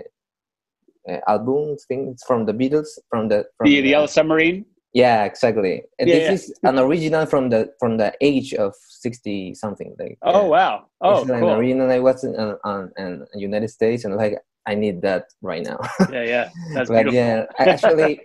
uh, 1.09 1.19
album 1.27 1.75
thing 1.87 2.09
it's 2.09 2.25
from 2.25 2.45
the 2.45 2.53
beatles 2.53 2.87
from 3.09 3.27
the 3.27 3.45
from 3.57 3.69
the, 3.69 3.81
the 3.81 3.89
yellow 3.89 4.05
submarine? 4.07 4.65
Yeah 4.93 5.23
exactly. 5.25 5.83
And 5.99 6.09
yeah, 6.09 6.15
this 6.15 6.25
yeah. 6.25 6.33
is 6.33 6.59
an 6.63 6.79
original 6.79 7.25
from 7.25 7.49
the 7.49 7.71
from 7.79 7.97
the 7.97 8.13
age 8.21 8.53
of 8.53 8.73
60 8.75 9.53
something 9.53 9.95
like 9.99 10.17
oh 10.23 10.45
wow. 10.45 10.85
Oh 11.01 11.25
cool. 11.25 11.35
an 11.35 11.43
original 11.43 11.91
i 11.91 11.99
was 11.99 12.23
in, 12.23 12.35
on, 12.35 12.57
on, 12.63 12.91
in 12.97 13.39
united 13.39 13.69
states 13.69 14.05
and 14.05 14.15
like 14.15 14.37
i 14.65 14.75
need 14.75 15.01
that 15.01 15.25
right 15.41 15.63
now. 15.63 15.79
Yeah 16.11 16.23
yeah. 16.23 16.49
That's 16.73 16.89
but, 16.89 17.03
beautiful. 17.03 17.13
yeah 17.13 17.45
actually 17.59 18.21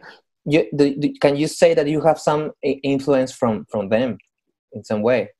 you 0.46 0.68
do, 0.74 0.96
do, 0.96 1.12
can 1.20 1.36
you 1.36 1.48
say 1.48 1.74
that 1.74 1.86
you 1.86 2.00
have 2.02 2.18
some 2.18 2.52
influence 2.62 3.32
from 3.32 3.66
from 3.70 3.88
them 3.88 4.18
in 4.72 4.84
some 4.84 5.02
way 5.02 5.30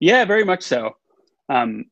Yeah, 0.00 0.24
very 0.24 0.44
much 0.44 0.62
so. 0.62 0.96
Um, 1.48 1.84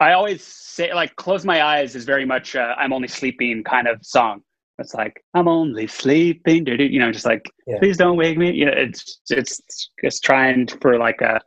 I 0.00 0.12
always 0.12 0.42
say 0.42 0.92
like 0.92 1.14
"Close 1.16 1.44
My 1.44 1.62
Eyes" 1.62 1.94
is 1.94 2.04
very 2.04 2.24
much 2.24 2.56
uh, 2.56 2.74
"I'm 2.76 2.92
only 2.92 3.08
sleeping" 3.08 3.62
kind 3.62 3.86
of 3.86 4.04
song. 4.04 4.42
It's 4.78 4.94
like 4.94 5.22
I'm 5.34 5.48
only 5.48 5.86
sleeping, 5.86 6.66
you 6.66 6.98
know, 6.98 7.12
just 7.12 7.26
like 7.26 7.48
yeah. 7.66 7.78
please 7.78 7.96
don't 7.96 8.16
wake 8.16 8.36
me. 8.36 8.52
You 8.52 8.66
know, 8.66 8.72
it's 8.74 9.20
it's 9.30 9.60
it's 9.98 10.20
trying 10.20 10.66
for 10.66 10.98
like 10.98 11.20
a 11.20 11.40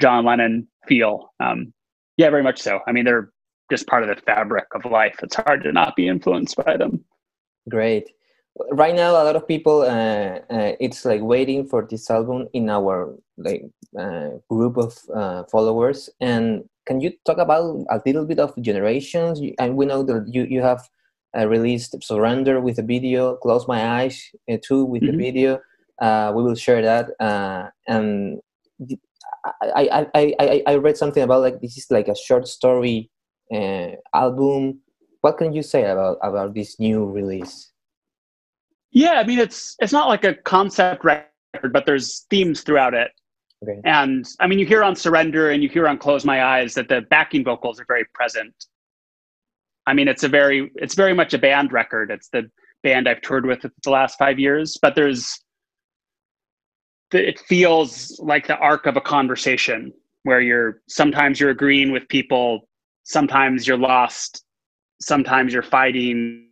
John 0.00 0.24
Lennon 0.24 0.68
feel. 0.86 1.32
Um, 1.40 1.72
yeah, 2.16 2.30
very 2.30 2.42
much 2.42 2.60
so. 2.60 2.80
I 2.86 2.92
mean, 2.92 3.04
they're 3.04 3.32
just 3.70 3.86
part 3.86 4.04
of 4.04 4.14
the 4.14 4.22
fabric 4.22 4.66
of 4.74 4.84
life. 4.84 5.18
It's 5.22 5.34
hard 5.34 5.64
to 5.64 5.72
not 5.72 5.96
be 5.96 6.06
influenced 6.06 6.56
by 6.56 6.76
them. 6.76 7.04
Great 7.68 8.10
right 8.70 8.94
now 8.94 9.10
a 9.10 9.24
lot 9.24 9.36
of 9.36 9.48
people 9.48 9.82
uh, 9.82 10.38
uh, 10.50 10.72
it's 10.80 11.04
like 11.04 11.20
waiting 11.22 11.66
for 11.66 11.86
this 11.88 12.10
album 12.10 12.48
in 12.52 12.68
our 12.68 13.14
like 13.38 13.64
group 14.48 14.76
of 14.76 14.98
uh, 15.14 15.44
followers. 15.50 16.10
And 16.20 16.64
can 16.86 17.00
you 17.00 17.12
talk 17.24 17.38
about 17.38 17.84
a 17.90 18.00
little 18.04 18.24
bit 18.24 18.38
of 18.38 18.54
generations? 18.60 19.40
And 19.58 19.76
we 19.76 19.86
know 19.86 20.02
that 20.02 20.26
you, 20.28 20.44
you 20.44 20.62
have 20.62 20.88
uh, 21.34 21.48
released 21.48 21.96
surrender 22.02 22.60
with 22.60 22.78
a 22.78 22.82
video 22.82 23.36
close 23.36 23.66
my 23.66 24.00
eyes 24.00 24.30
uh, 24.50 24.58
too 24.62 24.84
with 24.84 25.00
mm-hmm. 25.00 25.16
the 25.16 25.16
video 25.16 25.58
we 26.34 26.42
will 26.42 26.54
share 26.54 26.82
that 26.82 27.08
and 27.88 28.38
I, 29.62 30.06
I, 30.14 30.34
I, 30.38 30.62
I 30.66 30.74
read 30.74 30.98
something 30.98 31.22
about 31.22 31.40
like 31.40 31.62
this 31.62 31.78
is 31.78 31.86
like 31.90 32.08
a 32.08 32.14
short 32.14 32.46
story 32.46 33.10
album. 34.12 34.80
What 35.22 35.38
can 35.38 35.54
you 35.54 35.62
say 35.62 35.84
about 35.84 36.18
about 36.22 36.52
this 36.52 36.78
new 36.78 37.06
release? 37.06 37.72
Yeah, 38.90 39.12
I 39.12 39.24
mean 39.24 39.38
it's 39.38 39.74
it's 39.80 39.92
not 39.92 40.08
like 40.08 40.24
a 40.24 40.34
concept 40.34 41.02
record, 41.02 41.72
but 41.72 41.86
there's 41.86 42.26
themes 42.28 42.60
throughout 42.60 42.92
it. 42.92 43.10
Okay. 43.62 43.80
And 43.84 44.26
I 44.40 44.46
mean, 44.46 44.58
you 44.58 44.66
hear 44.66 44.82
on 44.82 44.96
Surrender 44.96 45.50
and 45.50 45.62
you 45.62 45.68
hear 45.68 45.86
on 45.86 45.98
Close 45.98 46.24
My 46.24 46.44
Eyes 46.44 46.74
that 46.74 46.88
the 46.88 47.02
backing 47.02 47.44
vocals 47.44 47.80
are 47.80 47.84
very 47.86 48.04
present. 48.12 48.52
I 49.86 49.94
mean, 49.94 50.08
it's 50.08 50.24
a 50.24 50.28
very, 50.28 50.70
it's 50.76 50.94
very 50.94 51.14
much 51.14 51.34
a 51.34 51.38
band 51.38 51.72
record. 51.72 52.10
It's 52.10 52.28
the 52.28 52.50
band 52.82 53.08
I've 53.08 53.20
toured 53.20 53.46
with 53.46 53.62
the 53.62 53.90
last 53.90 54.18
five 54.18 54.38
years, 54.38 54.78
but 54.80 54.94
there's, 54.94 55.38
it 57.12 57.38
feels 57.40 58.18
like 58.20 58.46
the 58.46 58.56
arc 58.56 58.86
of 58.86 58.96
a 58.96 59.00
conversation 59.00 59.92
where 60.24 60.40
you're 60.40 60.80
sometimes 60.88 61.38
you're 61.38 61.50
agreeing 61.50 61.92
with 61.92 62.08
people, 62.08 62.68
sometimes 63.04 63.66
you're 63.66 63.78
lost, 63.78 64.44
sometimes 65.00 65.52
you're 65.52 65.62
fighting, 65.62 66.48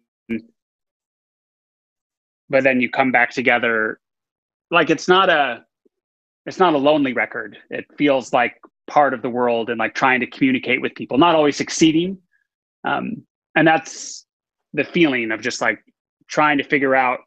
but 2.48 2.62
then 2.64 2.80
you 2.80 2.90
come 2.90 3.10
back 3.10 3.30
together. 3.30 4.00
Like 4.70 4.90
it's 4.90 5.08
not 5.08 5.30
a, 5.30 5.64
it's 6.46 6.58
not 6.58 6.74
a 6.74 6.78
lonely 6.78 7.12
record. 7.12 7.56
It 7.70 7.86
feels 7.96 8.32
like 8.32 8.56
part 8.86 9.14
of 9.14 9.22
the 9.22 9.30
world 9.30 9.70
and 9.70 9.78
like 9.78 9.94
trying 9.94 10.20
to 10.20 10.26
communicate 10.26 10.80
with 10.80 10.94
people, 10.94 11.18
not 11.18 11.34
always 11.34 11.56
succeeding. 11.56 12.18
Um, 12.84 13.26
and 13.54 13.66
that's 13.66 14.26
the 14.72 14.84
feeling 14.84 15.32
of 15.32 15.40
just 15.40 15.60
like 15.60 15.78
trying 16.28 16.58
to 16.58 16.64
figure 16.64 16.94
out 16.94 17.20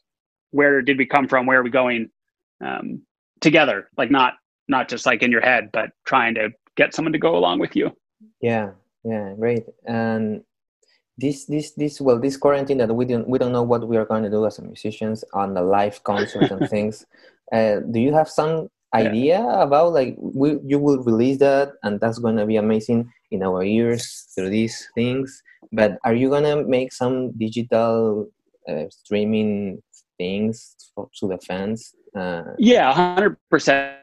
where 0.52 0.82
did 0.82 0.98
we 0.98 1.06
come 1.06 1.28
from, 1.28 1.46
where 1.46 1.60
are 1.60 1.64
we 1.64 1.70
going 1.70 2.10
um, 2.64 3.02
together, 3.42 3.90
like 3.98 4.12
not 4.12 4.34
not 4.68 4.88
just 4.88 5.06
like 5.06 5.22
in 5.22 5.32
your 5.32 5.42
head, 5.42 5.70
but 5.74 5.90
trying 6.06 6.36
to 6.36 6.50
get 6.78 6.94
someone 6.94 7.12
to 7.12 7.20
go 7.20 7.36
along 7.36 7.60
with 7.60 7.76
you. 7.76 7.92
Yeah, 8.42 8.72
yeah, 9.04 9.34
great. 9.38 9.66
And 9.86 10.44
this 11.18 11.46
this 11.46 11.72
this 11.72 12.02
well 12.02 12.20
this 12.20 12.38
quarantine 12.38 12.78
that 12.78 12.94
we 12.94 13.06
don't 13.06 13.28
we 13.28 13.38
don't 13.38 13.52
know 13.52 13.64
what 13.64 13.88
we 13.88 13.98
are 13.98 14.06
going 14.06 14.24
to 14.24 14.30
do 14.30 14.46
as 14.46 14.60
musicians 14.60 15.24
on 15.34 15.54
the 15.54 15.62
live 15.62 16.04
concerts 16.04 16.52
and 16.52 16.70
things. 16.76 17.06
Uh, 17.52 17.80
do 17.92 18.00
you 18.00 18.14
have 18.14 18.30
some 18.30 18.70
idea 18.94 19.40
yeah. 19.40 19.64
about 19.64 19.94
like 19.94 20.16
we, 20.20 20.60
you 20.66 20.80
will 20.80 21.04
release 21.04 21.40
that 21.40 21.74
and 21.84 22.00
that's 22.00 22.20
going 22.20 22.38
to 22.38 22.46
be 22.46 22.58
amazing 22.58 23.12
in 23.32 23.44
our 23.44 23.64
ears 23.64 24.28
through 24.36 24.50
these 24.50 24.88
things. 24.96 25.42
But 25.72 25.98
are 26.04 26.14
you 26.14 26.30
going 26.30 26.44
to 26.44 26.64
make 26.64 26.94
some 26.94 27.32
digital 27.38 28.30
uh, 28.70 28.86
streaming 28.90 29.82
things 30.18 30.76
for, 30.94 31.10
to 31.20 31.28
the 31.28 31.40
fans? 31.40 31.96
Uh, 32.16 32.44
yeah 32.60 32.94
100% 32.94 33.96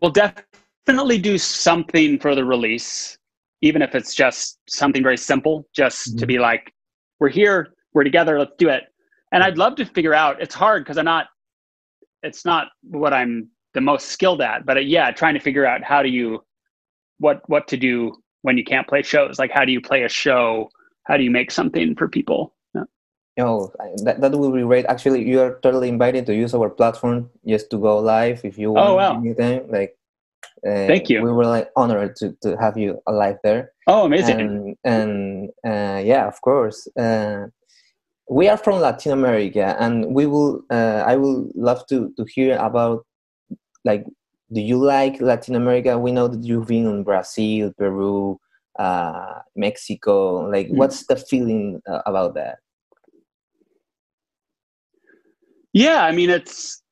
we'll 0.00 0.10
definitely 0.10 1.18
do 1.18 1.36
something 1.36 2.18
for 2.18 2.34
the 2.34 2.42
release 2.42 3.18
even 3.60 3.82
if 3.82 3.94
it's 3.94 4.14
just 4.14 4.58
something 4.66 5.02
very 5.02 5.18
simple 5.18 5.66
just 5.74 6.08
mm-hmm. 6.08 6.18
to 6.18 6.26
be 6.26 6.38
like 6.38 6.72
we're 7.18 7.28
here 7.28 7.74
we're 7.92 8.04
together 8.04 8.38
let's 8.38 8.52
do 8.58 8.70
it. 8.70 8.84
And 9.32 9.42
i'd 9.42 9.58
love 9.58 9.74
to 9.76 9.84
figure 9.84 10.14
out 10.14 10.40
it's 10.40 10.54
hard 10.54 10.84
because 10.84 10.96
i'm 10.96 11.04
not 11.04 11.26
it's 12.22 12.46
not 12.46 12.68
what 12.82 13.12
i'm 13.12 13.50
the 13.74 13.80
most 13.80 14.08
skilled 14.08 14.40
at 14.40 14.66
but 14.66 14.76
uh, 14.76 14.80
yeah 14.80 15.10
trying 15.10 15.34
to 15.34 15.40
figure 15.40 15.66
out 15.66 15.82
how 15.82 16.02
do 16.02 16.08
you 16.08 16.42
what 17.20 17.48
what 17.48 17.68
to 17.68 17.76
do 17.76 18.12
when 18.42 18.56
you 18.58 18.64
can't 18.64 18.88
play 18.88 19.02
shows? 19.02 19.38
Like 19.38 19.52
how 19.52 19.64
do 19.64 19.72
you 19.72 19.80
play 19.80 20.02
a 20.02 20.08
show? 20.08 20.70
How 21.04 21.16
do 21.16 21.22
you 21.22 21.30
make 21.30 21.50
something 21.50 21.94
for 21.94 22.08
people? 22.08 22.54
Yeah. 22.74 22.84
oh 23.38 23.72
that, 24.04 24.20
that 24.20 24.32
will 24.32 24.50
be 24.50 24.62
great. 24.62 24.86
Actually 24.86 25.22
you 25.28 25.40
are 25.40 25.60
totally 25.62 25.88
invited 25.88 26.26
to 26.26 26.34
use 26.34 26.54
our 26.54 26.68
platform 26.68 27.30
just 27.46 27.70
to 27.70 27.78
go 27.78 27.98
live 27.98 28.44
if 28.44 28.58
you 28.58 28.72
want 28.72 28.88
oh, 28.88 28.96
wow. 28.96 29.16
anything 29.16 29.70
like 29.70 29.96
uh, 30.66 30.86
thank 30.86 31.08
you. 31.08 31.22
we 31.22 31.32
were 31.32 31.46
like 31.46 31.70
honored 31.76 32.16
to, 32.16 32.36
to 32.42 32.56
have 32.56 32.76
you 32.76 33.00
alive 33.06 33.36
there. 33.44 33.72
Oh 33.86 34.04
amazing. 34.06 34.40
And, 34.40 34.76
and 34.84 35.50
uh, 35.64 36.00
yeah 36.02 36.26
of 36.26 36.40
course. 36.40 36.88
Uh, 36.98 37.46
we 38.28 38.48
are 38.48 38.56
from 38.56 38.78
latin 38.78 39.10
america 39.10 39.76
and 39.80 40.14
we 40.14 40.24
will 40.24 40.62
uh, 40.70 41.02
i 41.04 41.16
will 41.16 41.50
love 41.56 41.84
to 41.88 42.12
to 42.16 42.24
hear 42.26 42.56
about 42.58 43.04
like 43.84 44.04
do 44.52 44.60
you 44.60 44.78
like 44.78 45.20
latin 45.20 45.54
america? 45.54 45.98
We 45.98 46.12
know 46.12 46.28
that 46.28 46.42
you've 46.42 46.66
been 46.66 46.86
in 46.86 47.04
brazil 47.04 47.72
peru 47.76 48.38
uh, 48.78 49.40
mexico. 49.56 50.48
Like 50.48 50.68
mm. 50.68 50.76
what's 50.76 51.06
the 51.06 51.16
feeling 51.16 51.82
uh, 51.88 52.00
about 52.06 52.34
that? 52.34 52.58
Yeah 55.72 56.04
i 56.04 56.12
mean 56.12 56.30
it's 56.30 56.82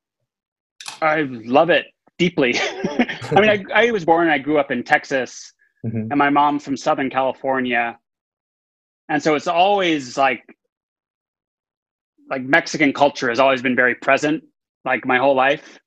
i 1.02 1.22
love 1.22 1.70
it 1.70 1.86
deeply. 2.18 2.54
I 2.58 3.40
mean 3.40 3.50
I, 3.50 3.64
I 3.74 3.90
was 3.90 4.04
born 4.04 4.28
i 4.28 4.38
grew 4.38 4.58
up 4.58 4.70
in 4.70 4.82
texas 4.82 5.52
mm-hmm. 5.84 6.10
and 6.10 6.16
my 6.16 6.30
mom's 6.30 6.64
from 6.64 6.76
southern 6.76 7.10
california. 7.10 7.98
And 9.10 9.22
so 9.22 9.34
it's 9.34 9.46
always 9.48 10.18
like 10.18 10.44
like 12.30 12.42
mexican 12.42 12.92
culture 12.92 13.28
has 13.28 13.40
always 13.40 13.62
been 13.62 13.74
very 13.74 13.94
present 13.94 14.44
like 14.84 15.06
my 15.06 15.18
whole 15.18 15.34
life 15.34 15.78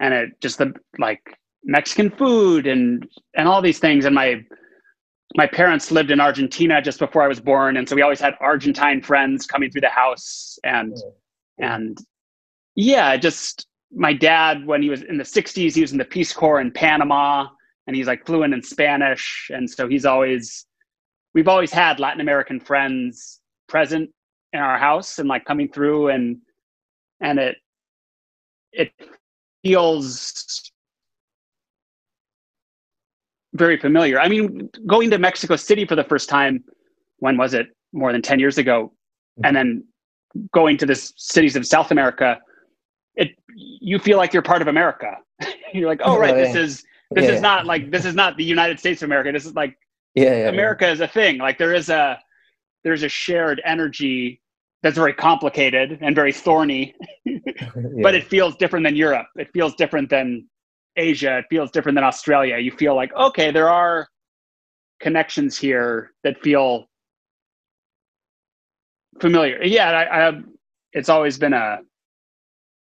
and 0.00 0.14
it 0.14 0.40
just 0.40 0.58
the 0.58 0.72
like 0.98 1.38
Mexican 1.64 2.10
food 2.10 2.66
and 2.66 3.06
and 3.36 3.48
all 3.48 3.62
these 3.62 3.78
things. 3.78 4.04
And 4.04 4.14
my 4.14 4.42
my 5.36 5.46
parents 5.46 5.90
lived 5.90 6.10
in 6.10 6.20
Argentina 6.20 6.80
just 6.80 6.98
before 6.98 7.22
I 7.22 7.28
was 7.28 7.40
born, 7.40 7.76
and 7.76 7.88
so 7.88 7.94
we 7.94 8.02
always 8.02 8.20
had 8.20 8.34
Argentine 8.40 9.02
friends 9.02 9.46
coming 9.46 9.70
through 9.70 9.82
the 9.82 9.88
house. 9.88 10.58
And 10.64 10.94
oh. 10.96 11.14
and 11.58 11.98
yeah, 12.74 13.16
just 13.16 13.66
my 13.92 14.12
dad 14.12 14.66
when 14.66 14.82
he 14.82 14.90
was 14.90 15.02
in 15.02 15.18
the 15.18 15.24
'60s, 15.24 15.74
he 15.74 15.80
was 15.80 15.92
in 15.92 15.98
the 15.98 16.04
Peace 16.04 16.32
Corps 16.32 16.60
in 16.60 16.70
Panama, 16.70 17.46
and 17.86 17.96
he's 17.96 18.06
like 18.06 18.24
fluent 18.26 18.54
in 18.54 18.62
Spanish, 18.62 19.50
and 19.52 19.68
so 19.68 19.88
he's 19.88 20.06
always 20.06 20.66
we've 21.34 21.48
always 21.48 21.72
had 21.72 22.00
Latin 22.00 22.20
American 22.20 22.60
friends 22.60 23.40
present 23.68 24.10
in 24.52 24.60
our 24.60 24.78
house 24.78 25.18
and 25.18 25.28
like 25.28 25.44
coming 25.44 25.70
through. 25.70 26.08
And 26.08 26.38
and 27.20 27.38
it 27.38 27.56
it 28.72 28.92
feels 29.62 30.70
very 33.54 33.78
familiar. 33.78 34.20
I 34.20 34.28
mean, 34.28 34.70
going 34.86 35.10
to 35.10 35.18
Mexico 35.18 35.56
City 35.56 35.84
for 35.84 35.96
the 35.96 36.04
first 36.04 36.28
time, 36.28 36.62
when 37.18 37.36
was 37.36 37.54
it? 37.54 37.66
More 37.92 38.12
than 38.12 38.22
10 38.22 38.38
years 38.38 38.58
ago. 38.58 38.92
Mm-hmm. 39.38 39.44
And 39.46 39.56
then 39.56 39.84
going 40.52 40.76
to 40.78 40.86
the 40.86 40.94
cities 40.94 41.56
of 41.56 41.66
South 41.66 41.90
America, 41.90 42.38
it 43.14 43.30
you 43.54 43.98
feel 43.98 44.18
like 44.18 44.32
you're 44.32 44.42
part 44.42 44.62
of 44.62 44.68
America. 44.68 45.16
you're 45.72 45.88
like, 45.88 46.00
oh 46.04 46.18
right, 46.18 46.34
oh, 46.34 46.36
yeah. 46.36 46.44
this 46.44 46.56
is 46.56 46.84
this 47.10 47.24
yeah. 47.24 47.32
is 47.32 47.40
not 47.40 47.66
like 47.66 47.90
this 47.90 48.04
is 48.04 48.14
not 48.14 48.36
the 48.36 48.44
United 48.44 48.78
States 48.78 49.02
of 49.02 49.08
America. 49.08 49.32
This 49.32 49.46
is 49.46 49.54
like 49.54 49.76
yeah, 50.14 50.24
yeah 50.24 50.48
America 50.48 50.88
is 50.88 51.00
a 51.00 51.08
thing. 51.08 51.38
Like 51.38 51.58
there 51.58 51.74
is 51.74 51.88
a 51.88 52.18
there's 52.84 53.02
a 53.02 53.08
shared 53.08 53.60
energy 53.64 54.40
that's 54.82 54.96
very 54.96 55.12
complicated 55.12 55.98
and 56.00 56.14
very 56.14 56.32
thorny, 56.32 56.94
yeah. 57.24 57.38
but 58.02 58.14
it 58.14 58.24
feels 58.24 58.56
different 58.56 58.84
than 58.84 58.96
Europe. 58.96 59.26
It 59.36 59.48
feels 59.52 59.74
different 59.74 60.08
than 60.08 60.48
Asia. 60.96 61.38
It 61.38 61.46
feels 61.50 61.70
different 61.70 61.96
than 61.96 62.04
Australia. 62.04 62.58
You 62.58 62.70
feel 62.72 62.94
like, 62.94 63.12
okay, 63.14 63.50
there 63.50 63.68
are 63.68 64.08
connections 65.00 65.58
here 65.58 66.12
that 66.24 66.40
feel 66.42 66.86
familiar. 69.20 69.62
Yeah, 69.62 69.90
I, 69.90 70.28
I 70.28 70.40
it's 70.92 71.08
always 71.08 71.38
been 71.38 71.52
a 71.52 71.78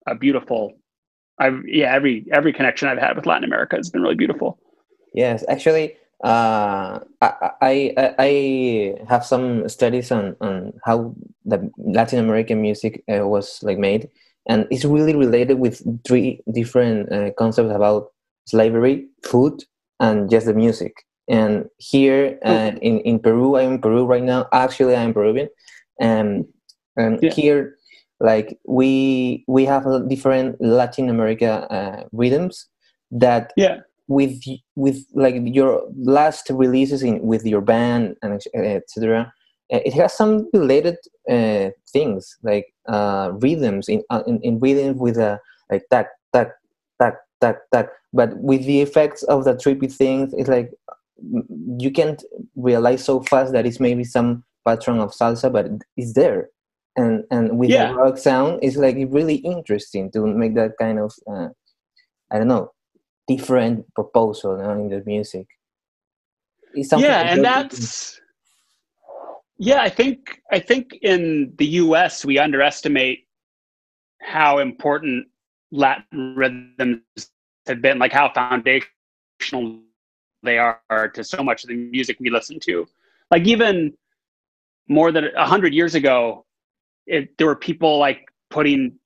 a 0.06 0.14
beautiful. 0.14 0.78
I've 1.38 1.62
yeah 1.66 1.94
every 1.94 2.26
every 2.32 2.52
connection 2.52 2.88
I've 2.88 2.98
had 2.98 3.16
with 3.16 3.26
Latin 3.26 3.44
America 3.44 3.76
has 3.76 3.90
been 3.90 4.02
really 4.02 4.14
beautiful. 4.14 4.58
Yes, 5.14 5.44
actually, 5.48 5.96
uh, 6.24 7.00
I, 7.20 7.52
I, 7.60 8.14
I 8.18 8.94
have 9.08 9.26
some 9.26 9.68
studies 9.68 10.10
on, 10.10 10.36
on 10.40 10.72
how 10.84 11.14
the 11.44 11.70
Latin 11.78 12.18
American 12.18 12.60
music 12.60 13.02
uh, 13.12 13.26
was 13.26 13.62
like 13.62 13.78
made, 13.78 14.08
and 14.48 14.66
it's 14.70 14.84
really 14.84 15.14
related 15.14 15.58
with 15.58 15.82
three 16.06 16.40
different 16.52 17.12
uh, 17.12 17.30
concepts 17.38 17.72
about 17.74 18.12
slavery, 18.46 19.06
food, 19.24 19.64
and 20.00 20.30
just 20.30 20.46
the 20.46 20.54
music. 20.54 21.04
And 21.28 21.68
here 21.78 22.38
uh, 22.44 22.72
in 22.82 23.00
in 23.00 23.18
Peru, 23.18 23.56
I'm 23.56 23.74
in 23.74 23.80
Peru 23.80 24.04
right 24.04 24.22
now. 24.22 24.48
Actually, 24.52 24.96
I'm 24.96 25.14
Peruvian, 25.14 25.48
and 26.00 26.44
and 26.96 27.18
yeah. 27.22 27.32
here, 27.32 27.76
like 28.20 28.58
we 28.66 29.44
we 29.46 29.64
have 29.64 29.86
different 30.08 30.60
Latin 30.60 31.08
America 31.08 31.66
uh, 31.70 32.04
rhythms 32.12 32.66
that 33.10 33.52
yeah 33.56 33.80
with 34.08 34.42
with 34.76 35.04
like 35.14 35.36
your 35.44 35.82
last 35.96 36.50
releases 36.50 37.02
in 37.02 37.22
with 37.22 37.46
your 37.46 37.60
band 37.60 38.16
and 38.22 38.40
etc 38.54 39.20
uh, 39.20 39.30
it 39.78 39.94
has 39.94 40.14
some 40.14 40.48
related 40.52 40.96
uh, 41.30 41.70
things 41.92 42.36
like 42.42 42.66
uh, 42.88 43.32
rhythms 43.40 43.88
in, 43.88 44.02
uh, 44.10 44.22
in 44.26 44.40
in 44.42 44.58
rhythm 44.60 44.98
with 44.98 45.16
a 45.16 45.40
like 45.70 45.84
tack 45.90 46.08
tack 46.34 46.52
tack 47.00 47.16
tack 47.40 47.56
tack 47.72 47.88
but 48.12 48.36
with 48.38 48.64
the 48.64 48.80
effects 48.80 49.22
of 49.24 49.44
the 49.44 49.54
trippy 49.54 49.92
things 49.92 50.34
it's 50.34 50.48
like 50.48 50.70
you 51.78 51.90
can't 51.90 52.22
realize 52.56 53.04
so 53.04 53.20
fast 53.22 53.52
that 53.52 53.66
it's 53.66 53.80
maybe 53.80 54.04
some 54.04 54.44
pattern 54.66 54.98
of 54.98 55.12
salsa 55.12 55.52
but 55.52 55.66
it's 55.96 56.14
there 56.14 56.48
and 56.96 57.24
and 57.30 57.58
with 57.58 57.70
yeah. 57.70 57.88
the 57.88 57.94
rock 57.94 58.18
sound 58.18 58.58
it's 58.62 58.76
like 58.76 58.96
really 59.10 59.36
interesting 59.36 60.10
to 60.10 60.26
make 60.26 60.54
that 60.54 60.72
kind 60.78 60.98
of 60.98 61.12
uh, 61.30 61.48
i 62.30 62.38
don't 62.38 62.48
know 62.48 62.70
different 63.28 63.92
proposal 63.94 64.56
you 64.58 64.62
know, 64.62 64.72
in 64.72 64.88
the 64.88 65.02
music. 65.06 65.46
yeah, 66.74 67.32
and 67.32 67.44
that's 67.44 68.20
yeah. 69.62 69.80
I 69.80 69.88
think 69.88 70.40
I 70.50 70.58
think 70.58 70.98
in 71.02 71.52
the 71.56 71.66
U.S. 71.66 72.24
we 72.24 72.38
underestimate 72.38 73.26
how 74.20 74.58
important 74.58 75.26
Latin 75.70 76.34
rhythms 76.36 77.00
have 77.66 77.80
been, 77.80 77.98
like 77.98 78.12
how 78.12 78.32
foundational 78.32 79.80
they 80.42 80.58
are 80.58 81.10
to 81.14 81.22
so 81.22 81.42
much 81.42 81.62
of 81.62 81.68
the 81.68 81.76
music 81.76 82.16
we 82.18 82.30
listen 82.30 82.58
to. 82.60 82.86
Like 83.30 83.46
even 83.46 83.92
more 84.88 85.12
than 85.12 85.26
a 85.36 85.46
hundred 85.46 85.72
years 85.72 85.94
ago, 85.94 86.44
it, 87.06 87.36
there 87.38 87.46
were 87.46 87.56
people 87.56 87.98
like 87.98 88.26
putting 88.50 88.98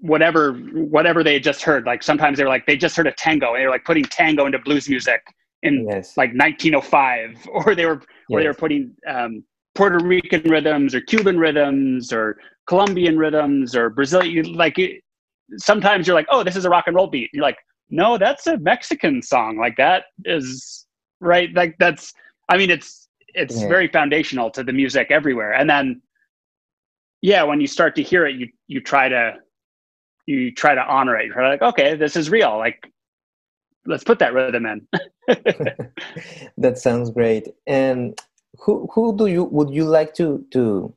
whatever 0.00 0.52
whatever 0.52 1.24
they 1.24 1.34
had 1.34 1.42
just 1.42 1.62
heard. 1.62 1.84
Like 1.86 2.02
sometimes 2.02 2.38
they 2.38 2.44
were 2.44 2.50
like 2.50 2.66
they 2.66 2.76
just 2.76 2.96
heard 2.96 3.06
a 3.06 3.12
tango 3.12 3.54
and 3.54 3.60
they 3.60 3.66
were 3.66 3.72
like 3.72 3.84
putting 3.84 4.04
tango 4.04 4.46
into 4.46 4.58
blues 4.58 4.88
music 4.88 5.22
in 5.62 5.86
yes. 5.88 6.16
like 6.16 6.30
1905, 6.30 7.48
or 7.52 7.74
they 7.74 7.86
were 7.86 8.00
yes. 8.00 8.06
or 8.30 8.40
they 8.40 8.46
were 8.46 8.54
putting 8.54 8.94
um, 9.06 9.42
Puerto 9.78 10.04
Rican 10.04 10.42
rhythms 10.50 10.92
or 10.92 11.00
Cuban 11.00 11.38
rhythms 11.38 12.12
or 12.12 12.36
Colombian 12.66 13.16
rhythms 13.16 13.76
or 13.76 13.88
Brazilian. 13.88 14.54
Like 14.54 14.76
it, 14.76 15.04
sometimes 15.56 16.04
you're 16.04 16.16
like, 16.16 16.26
oh, 16.30 16.42
this 16.42 16.56
is 16.56 16.64
a 16.64 16.68
rock 16.68 16.88
and 16.88 16.96
roll 16.96 17.06
beat. 17.06 17.30
you're 17.32 17.44
like, 17.44 17.58
no, 17.88 18.18
that's 18.18 18.48
a 18.48 18.58
Mexican 18.58 19.22
song. 19.22 19.56
Like 19.56 19.76
that 19.76 20.06
is 20.24 20.84
right. 21.20 21.54
Like 21.54 21.76
that's. 21.78 22.12
I 22.48 22.58
mean, 22.58 22.70
it's 22.70 23.08
it's 23.34 23.60
yeah. 23.60 23.68
very 23.68 23.86
foundational 23.86 24.50
to 24.50 24.64
the 24.64 24.72
music 24.72 25.12
everywhere. 25.12 25.52
And 25.52 25.70
then, 25.70 26.02
yeah, 27.22 27.44
when 27.44 27.60
you 27.60 27.68
start 27.68 27.94
to 27.96 28.02
hear 28.02 28.26
it, 28.26 28.34
you 28.34 28.48
you 28.66 28.80
try 28.80 29.08
to 29.08 29.34
you 30.26 30.50
try 30.50 30.74
to 30.74 30.82
honor 30.82 31.16
it. 31.16 31.26
You're 31.26 31.48
like, 31.48 31.62
okay, 31.62 31.94
this 31.94 32.16
is 32.16 32.30
real. 32.30 32.58
Like, 32.58 32.90
let's 33.86 34.02
put 34.02 34.18
that 34.18 34.34
rhythm 34.34 34.66
in. 34.66 34.88
that 36.58 36.78
sounds 36.78 37.10
great. 37.10 37.46
And 37.68 38.20
who 38.58 38.88
who 38.92 39.16
do 39.16 39.26
you 39.26 39.44
would 39.44 39.70
you 39.70 39.84
like 39.84 40.14
to 40.14 40.44
to 40.52 40.94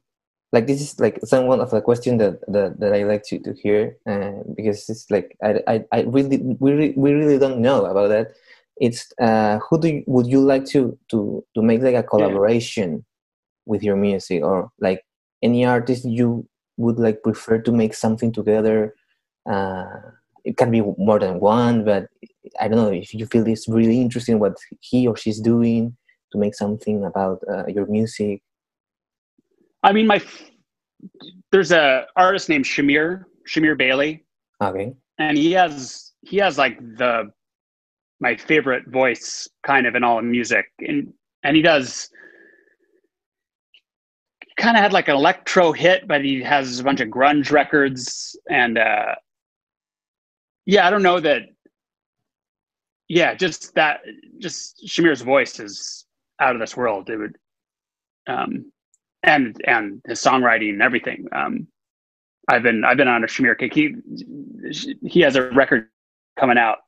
like 0.51 0.67
this 0.67 0.81
is 0.81 0.99
like 0.99 1.19
someone 1.23 1.61
of 1.61 1.71
the 1.71 1.81
question 1.81 2.17
that 2.17 2.41
that, 2.47 2.79
that 2.79 2.93
I 2.93 3.03
like 3.03 3.23
to 3.25 3.39
to 3.39 3.53
hear 3.53 3.97
uh, 4.07 4.43
because 4.55 4.89
it's 4.89 5.09
like 5.09 5.37
I, 5.43 5.61
I 5.67 5.85
I 5.91 6.01
really 6.01 6.37
we 6.59 6.71
really, 6.71 6.93
we 6.97 7.13
really 7.13 7.39
don't 7.39 7.61
know 7.61 7.85
about 7.85 8.09
that. 8.09 8.33
It's 8.77 9.13
uh, 9.21 9.59
who 9.59 9.79
do 9.79 9.87
you, 9.87 10.03
would 10.07 10.27
you 10.27 10.41
like 10.41 10.65
to 10.67 10.97
to 11.09 11.45
to 11.55 11.61
make 11.61 11.81
like 11.81 11.95
a 11.95 12.03
collaboration 12.03 12.91
yeah. 12.91 12.99
with 13.65 13.83
your 13.83 13.95
music 13.95 14.43
or 14.43 14.71
like 14.79 15.05
any 15.41 15.65
artist 15.65 16.05
you 16.05 16.47
would 16.77 16.97
like 16.97 17.23
prefer 17.23 17.59
to 17.59 17.71
make 17.71 17.93
something 17.93 18.31
together 18.31 18.95
uh, 19.49 19.85
it 20.43 20.57
can 20.57 20.71
be 20.71 20.81
more 20.81 21.19
than 21.19 21.39
one 21.39 21.83
but 21.83 22.07
i 22.59 22.67
don't 22.67 22.77
know 22.77 22.91
if 22.91 23.13
you 23.13 23.25
feel 23.27 23.47
it's 23.47 23.67
really 23.67 24.01
interesting 24.01 24.39
what 24.39 24.57
he 24.79 25.07
or 25.07 25.15
she's 25.15 25.39
doing 25.39 25.95
to 26.31 26.37
make 26.37 26.55
something 26.55 27.03
about 27.05 27.41
uh, 27.49 27.65
your 27.67 27.85
music? 27.85 28.41
I 29.83 29.91
mean 29.91 30.07
my 30.07 30.21
there's 31.51 31.71
a 31.71 32.05
artist 32.15 32.49
named 32.49 32.65
shamir 32.65 33.25
shamir 33.47 33.77
bailey. 33.77 34.23
Okay. 34.61 34.93
And 35.17 35.37
he 35.37 35.51
has 35.53 36.11
he 36.21 36.37
has 36.37 36.57
like 36.57 36.79
the 36.79 37.31
my 38.19 38.35
favorite 38.35 38.87
voice 38.87 39.47
kind 39.63 39.87
of 39.87 39.95
in 39.95 40.03
all 40.03 40.19
of 40.19 40.25
music. 40.25 40.65
And 40.79 41.13
and 41.43 41.55
he 41.55 41.61
does 41.61 42.09
kind 44.57 44.77
of 44.77 44.83
had 44.83 44.93
like 44.93 45.07
an 45.07 45.15
electro 45.15 45.71
hit 45.71 46.07
but 46.07 46.23
he 46.23 46.43
has 46.43 46.79
a 46.79 46.83
bunch 46.83 47.01
of 47.01 47.09
grunge 47.09 47.51
records. 47.51 48.37
And 48.49 48.77
uh 48.77 49.15
yeah, 50.65 50.87
I 50.87 50.89
don't 50.89 51.03
know 51.03 51.19
that. 51.19 51.43
Yeah, 53.07 53.33
just 53.33 53.75
that, 53.75 53.99
just 54.39 54.85
Shamir's 54.87 55.21
voice 55.21 55.59
is 55.59 56.05
out 56.41 56.55
of 56.55 56.59
this 56.59 56.75
world. 56.75 57.09
It 57.09 57.17
would, 57.17 57.37
um, 58.27 58.71
and 59.23 59.55
and 59.65 60.01
his 60.05 60.21
songwriting 60.21 60.71
and 60.71 60.81
everything. 60.81 61.27
Um, 61.31 61.67
I've 62.49 62.63
been 62.63 62.83
I've 62.83 62.97
been 62.97 63.07
on 63.07 63.23
a 63.23 63.27
Shamir 63.27 63.57
kick. 63.57 63.73
He 63.73 63.95
he 65.07 65.21
has 65.21 65.35
a 65.35 65.49
record 65.51 65.87
coming 66.39 66.57
out 66.57 66.79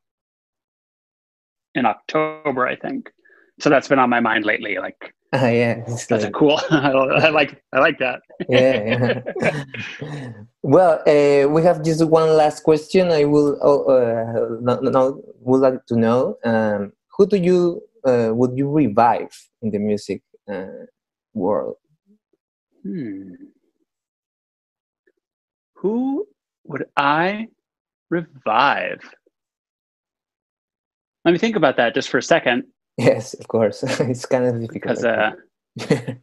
in 1.75 1.86
October, 1.86 2.67
I 2.67 2.75
think. 2.75 3.12
So 3.60 3.69
that's 3.69 3.88
been 3.88 3.99
on 3.99 4.10
my 4.10 4.19
mind 4.19 4.45
lately. 4.45 4.78
Like 4.78 5.13
uh, 5.34 5.38
yeah, 5.47 5.84
that's 5.86 6.23
a 6.23 6.32
cool. 6.32 6.60
I 6.69 7.30
like 7.30 7.63
I 7.71 7.80
like 7.80 7.99
that. 7.99 8.21
yeah. 8.49 9.21
yeah. 9.41 10.32
well, 10.63 10.99
uh, 11.08 11.47
we 11.49 11.62
have 11.63 11.84
just 11.84 12.04
one 12.06 12.30
last 12.36 12.63
question. 12.63 13.12
I 13.12 13.25
will 13.25 13.58
oh, 13.62 13.86
uh, 13.86 14.58
no, 14.62 14.80
no, 14.80 15.21
would 15.39 15.62
like 15.62 15.86
to 15.88 15.95
know 15.95 16.38
um, 16.43 16.93
who 17.15 17.28
do 17.28 17.38
you 17.38 17.82
uh, 18.06 18.32
would 18.34 18.58
you 18.58 18.70
revive 18.70 19.32
in 19.62 19.72
the 19.72 19.80
music 19.80 20.22
uh, 20.52 20.86
world? 21.34 21.78
Hmm. 22.84 23.34
Who 25.76 26.28
would 26.66 26.86
I 26.96 27.48
revive? 28.10 29.02
Let 31.26 31.32
me 31.32 31.38
think 31.38 31.56
about 31.56 31.78
that 31.78 31.94
just 31.94 32.10
for 32.10 32.18
a 32.18 32.24
second. 32.24 32.66
Yes, 32.98 33.34
of 33.34 33.48
course. 33.48 33.84
it's 34.00 34.26
kind 34.26 34.46
of 34.46 34.60
difficult. 34.60 35.02
Because, 35.02 35.06
uh, 35.06 35.32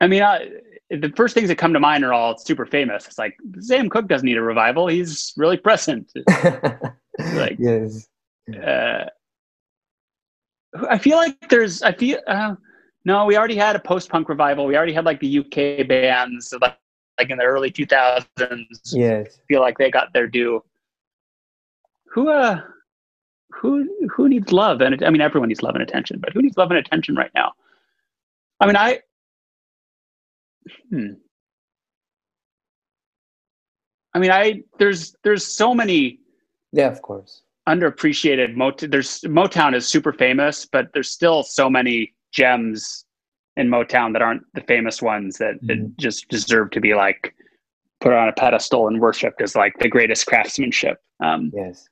I 0.00 0.06
mean, 0.06 0.22
I, 0.22 0.48
the 0.90 1.12
first 1.16 1.34
things 1.34 1.48
that 1.48 1.56
come 1.56 1.72
to 1.72 1.80
mind 1.80 2.04
are 2.04 2.12
all 2.12 2.36
super 2.38 2.66
famous. 2.66 3.06
It's 3.06 3.18
like 3.18 3.36
Sam 3.60 3.88
Cooke 3.88 4.08
doesn't 4.08 4.26
need 4.26 4.36
a 4.36 4.42
revival; 4.42 4.88
he's 4.88 5.32
really 5.36 5.56
present. 5.56 6.12
like, 7.34 7.56
yes. 7.58 8.08
Uh, 8.62 9.04
I 10.88 10.98
feel 10.98 11.16
like 11.16 11.48
there's. 11.48 11.82
I 11.82 11.92
feel. 11.92 12.18
Uh, 12.26 12.56
no, 13.04 13.24
we 13.24 13.36
already 13.36 13.56
had 13.56 13.76
a 13.76 13.80
post-punk 13.80 14.28
revival. 14.28 14.66
We 14.66 14.76
already 14.76 14.92
had 14.92 15.04
like 15.04 15.20
the 15.20 15.38
UK 15.38 15.88
bands. 15.88 16.52
Like 16.60 16.76
like 17.20 17.30
in 17.30 17.38
the 17.38 17.44
early 17.44 17.70
2000s. 17.70 18.26
Yes. 18.92 19.38
Feel 19.46 19.60
like 19.60 19.78
they 19.78 19.90
got 19.90 20.12
their 20.12 20.26
due. 20.26 20.64
Who 22.12 22.28
uh 22.30 22.60
who 23.50 23.88
who 24.10 24.28
needs 24.28 24.52
love 24.52 24.80
and 24.80 25.04
I 25.04 25.10
mean 25.10 25.20
everyone 25.20 25.48
needs 25.48 25.62
love 25.62 25.74
and 25.74 25.82
attention, 25.82 26.18
but 26.18 26.32
who 26.32 26.42
needs 26.42 26.56
love 26.56 26.70
and 26.70 26.78
attention 26.78 27.14
right 27.14 27.30
now? 27.34 27.52
I 28.58 28.66
mean 28.66 28.76
I 28.76 29.00
hmm. 30.90 31.12
I 34.14 34.18
mean 34.18 34.30
I 34.30 34.62
there's 34.78 35.14
there's 35.22 35.46
so 35.46 35.74
many 35.74 36.20
Yeah, 36.72 36.88
of 36.88 37.02
course. 37.02 37.42
underappreciated 37.68 38.54
Motown 38.56 38.90
there's 38.90 39.20
Motown 39.22 39.74
is 39.74 39.86
super 39.86 40.12
famous, 40.12 40.66
but 40.66 40.88
there's 40.92 41.10
still 41.10 41.42
so 41.42 41.70
many 41.70 42.14
gems 42.32 43.04
in 43.56 43.68
Motown 43.68 44.12
that 44.12 44.22
aren't 44.22 44.42
the 44.54 44.62
famous 44.62 45.02
ones 45.02 45.38
that, 45.38 45.56
mm-hmm. 45.56 45.66
that 45.66 45.98
just 45.98 46.28
deserve 46.28 46.70
to 46.70 46.80
be 46.80 46.94
like 46.94 47.34
put 48.00 48.12
on 48.12 48.28
a 48.28 48.32
pedestal 48.32 48.88
and 48.88 49.00
worshipped 49.00 49.40
as 49.42 49.54
like 49.54 49.78
the 49.78 49.88
greatest 49.88 50.26
craftsmanship. 50.26 50.98
Um, 51.22 51.50
yes. 51.54 51.86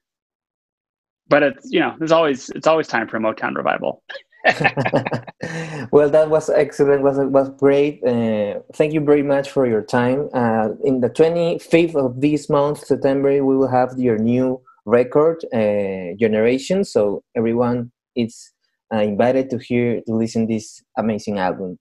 But 1.28 1.42
it's 1.42 1.70
you 1.70 1.80
know 1.80 1.94
there's 1.98 2.12
always 2.12 2.48
it's 2.50 2.66
always 2.66 2.88
time 2.88 3.06
for 3.06 3.18
a 3.18 3.20
Motown 3.20 3.54
revival. 3.54 4.02
well, 5.92 6.08
that 6.10 6.28
was 6.30 6.48
excellent. 6.50 7.02
was 7.02 7.18
was 7.18 7.50
great. 7.50 8.02
Uh, 8.04 8.60
thank 8.74 8.92
you 8.92 9.00
very 9.00 9.22
much 9.22 9.50
for 9.50 9.66
your 9.66 9.82
time. 9.82 10.28
Uh, 10.32 10.70
in 10.84 11.00
the 11.00 11.10
25th 11.10 11.96
of 11.96 12.20
this 12.20 12.48
month, 12.48 12.84
September, 12.84 13.30
we 13.44 13.56
will 13.56 13.68
have 13.68 13.98
your 13.98 14.18
new 14.18 14.60
record, 14.86 15.44
uh, 15.52 16.14
Generation. 16.18 16.84
So 16.84 17.22
everyone, 17.36 17.90
is 18.18 18.52
uh, 18.92 18.98
invited 18.98 19.48
to 19.50 19.58
hear 19.58 20.00
to 20.06 20.12
listen 20.14 20.46
this 20.46 20.82
amazing 20.98 21.38
album. 21.38 21.78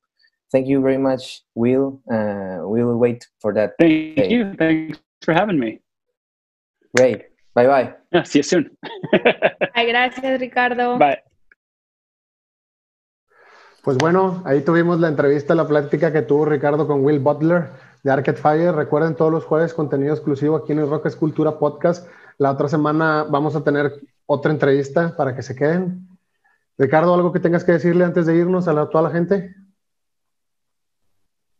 Thank 0.51 0.67
you 0.67 0.79
very 0.81 0.97
much, 0.97 1.41
Will. 1.55 1.99
Uh, 2.09 2.63
we 2.67 2.83
will 2.83 2.97
wait 2.97 3.27
for 3.41 3.53
that. 3.53 3.73
Thank 3.79 4.15
day. 4.15 4.29
you. 4.29 4.53
Thanks 4.57 4.99
for 5.21 5.33
having 5.33 5.59
me. 5.59 5.79
Great. 6.95 7.25
Bye 7.53 7.67
bye. 7.67 7.93
Yeah, 8.13 8.23
see 8.23 8.39
you 8.39 8.43
soon. 8.43 8.69
Ay, 9.75 9.89
gracias, 9.89 10.39
Ricardo. 10.39 10.97
Bye. 10.97 11.19
Pues 13.88 13.97
bueno, 14.00 14.41
ahí 14.43 14.63
tuvimos 14.63 15.00
la 15.00 15.08
entrevista, 15.08 15.56
la 15.56 15.65
plática 15.65 16.12
que 16.12 16.21
tuvo 16.21 16.43
Ricardo 16.43 16.88
con 16.88 17.06
Will 17.06 17.21
Butler 17.21 17.69
de 18.04 18.12
Arcade 18.12 18.36
Fire. 18.36 18.76
Recuerden 18.76 19.15
todos 19.15 19.32
los 19.32 19.45
jueves 19.45 19.73
contenido 19.73 20.13
exclusivo 20.13 20.58
aquí 20.58 20.73
en 20.73 20.80
el 20.80 20.89
Rock 20.89 21.06
Escultura 21.06 21.58
Podcast. 21.58 22.06
La 22.38 22.52
otra 22.52 22.67
semana 22.67 23.26
vamos 23.30 23.56
a 23.56 23.63
tener 23.63 23.93
otra 24.26 24.52
entrevista 24.52 25.15
para 25.15 25.34
que 25.34 25.41
se 25.41 25.56
queden. 25.56 26.06
Ricardo, 26.78 27.13
¿algo 27.13 27.32
que 27.32 27.39
tengas 27.39 27.63
que 27.63 27.71
decirle 27.71 28.04
antes 28.04 28.26
de 28.26 28.36
irnos 28.36 28.67
a, 28.67 28.89
toda 28.89 29.04
la 29.04 29.10
gente? 29.10 29.56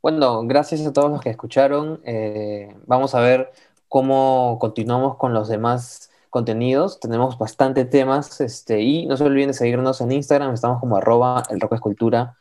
Bueno, 0.02 0.42
gracias 0.44 0.86
a 0.86 0.92
todos 0.92 1.10
los 1.10 1.22
que 1.22 1.30
escucharon. 1.30 2.02
Eh, 2.04 2.76
vamos 2.86 3.16
a 3.16 3.22
ver 3.22 3.54
cómo 3.88 4.58
continuamos 4.60 5.16
con 5.16 5.34
los 5.34 5.48
demás 5.48 6.07
contenidos. 6.30 7.00
Tenemos 7.00 7.38
bastante 7.38 7.86
temas 7.86 8.42
este, 8.42 8.82
y 8.82 9.06
no 9.06 9.18
se 9.18 9.24
olviden 9.24 9.50
de 9.50 9.54
seguirnos 9.54 10.02
en 10.02 10.12
Instagram. 10.12 10.54
Estamos 10.54 10.80
como 10.80 10.98
arroba 10.98 11.44
el 11.50 11.60
rock 11.60 11.74
escultura 11.74 12.38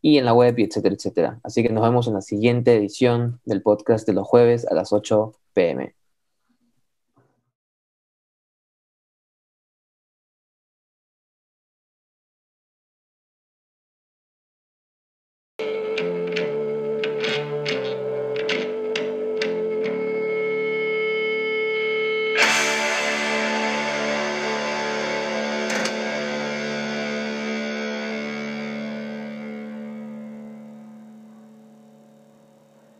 y 0.00 0.18
en 0.18 0.24
la 0.24 0.34
web, 0.34 0.56
y 0.58 0.64
etcétera, 0.64 0.94
etcétera. 0.94 1.40
Así 1.42 1.62
que 1.62 1.70
nos 1.70 1.82
vemos 1.82 2.06
en 2.06 2.14
la 2.14 2.22
siguiente 2.22 2.76
edición 2.76 3.40
del 3.44 3.62
podcast 3.62 4.06
de 4.06 4.12
los 4.12 4.26
jueves 4.26 4.64
a 4.70 4.74
las 4.74 4.92
8 4.92 5.34
pm. 5.52 5.95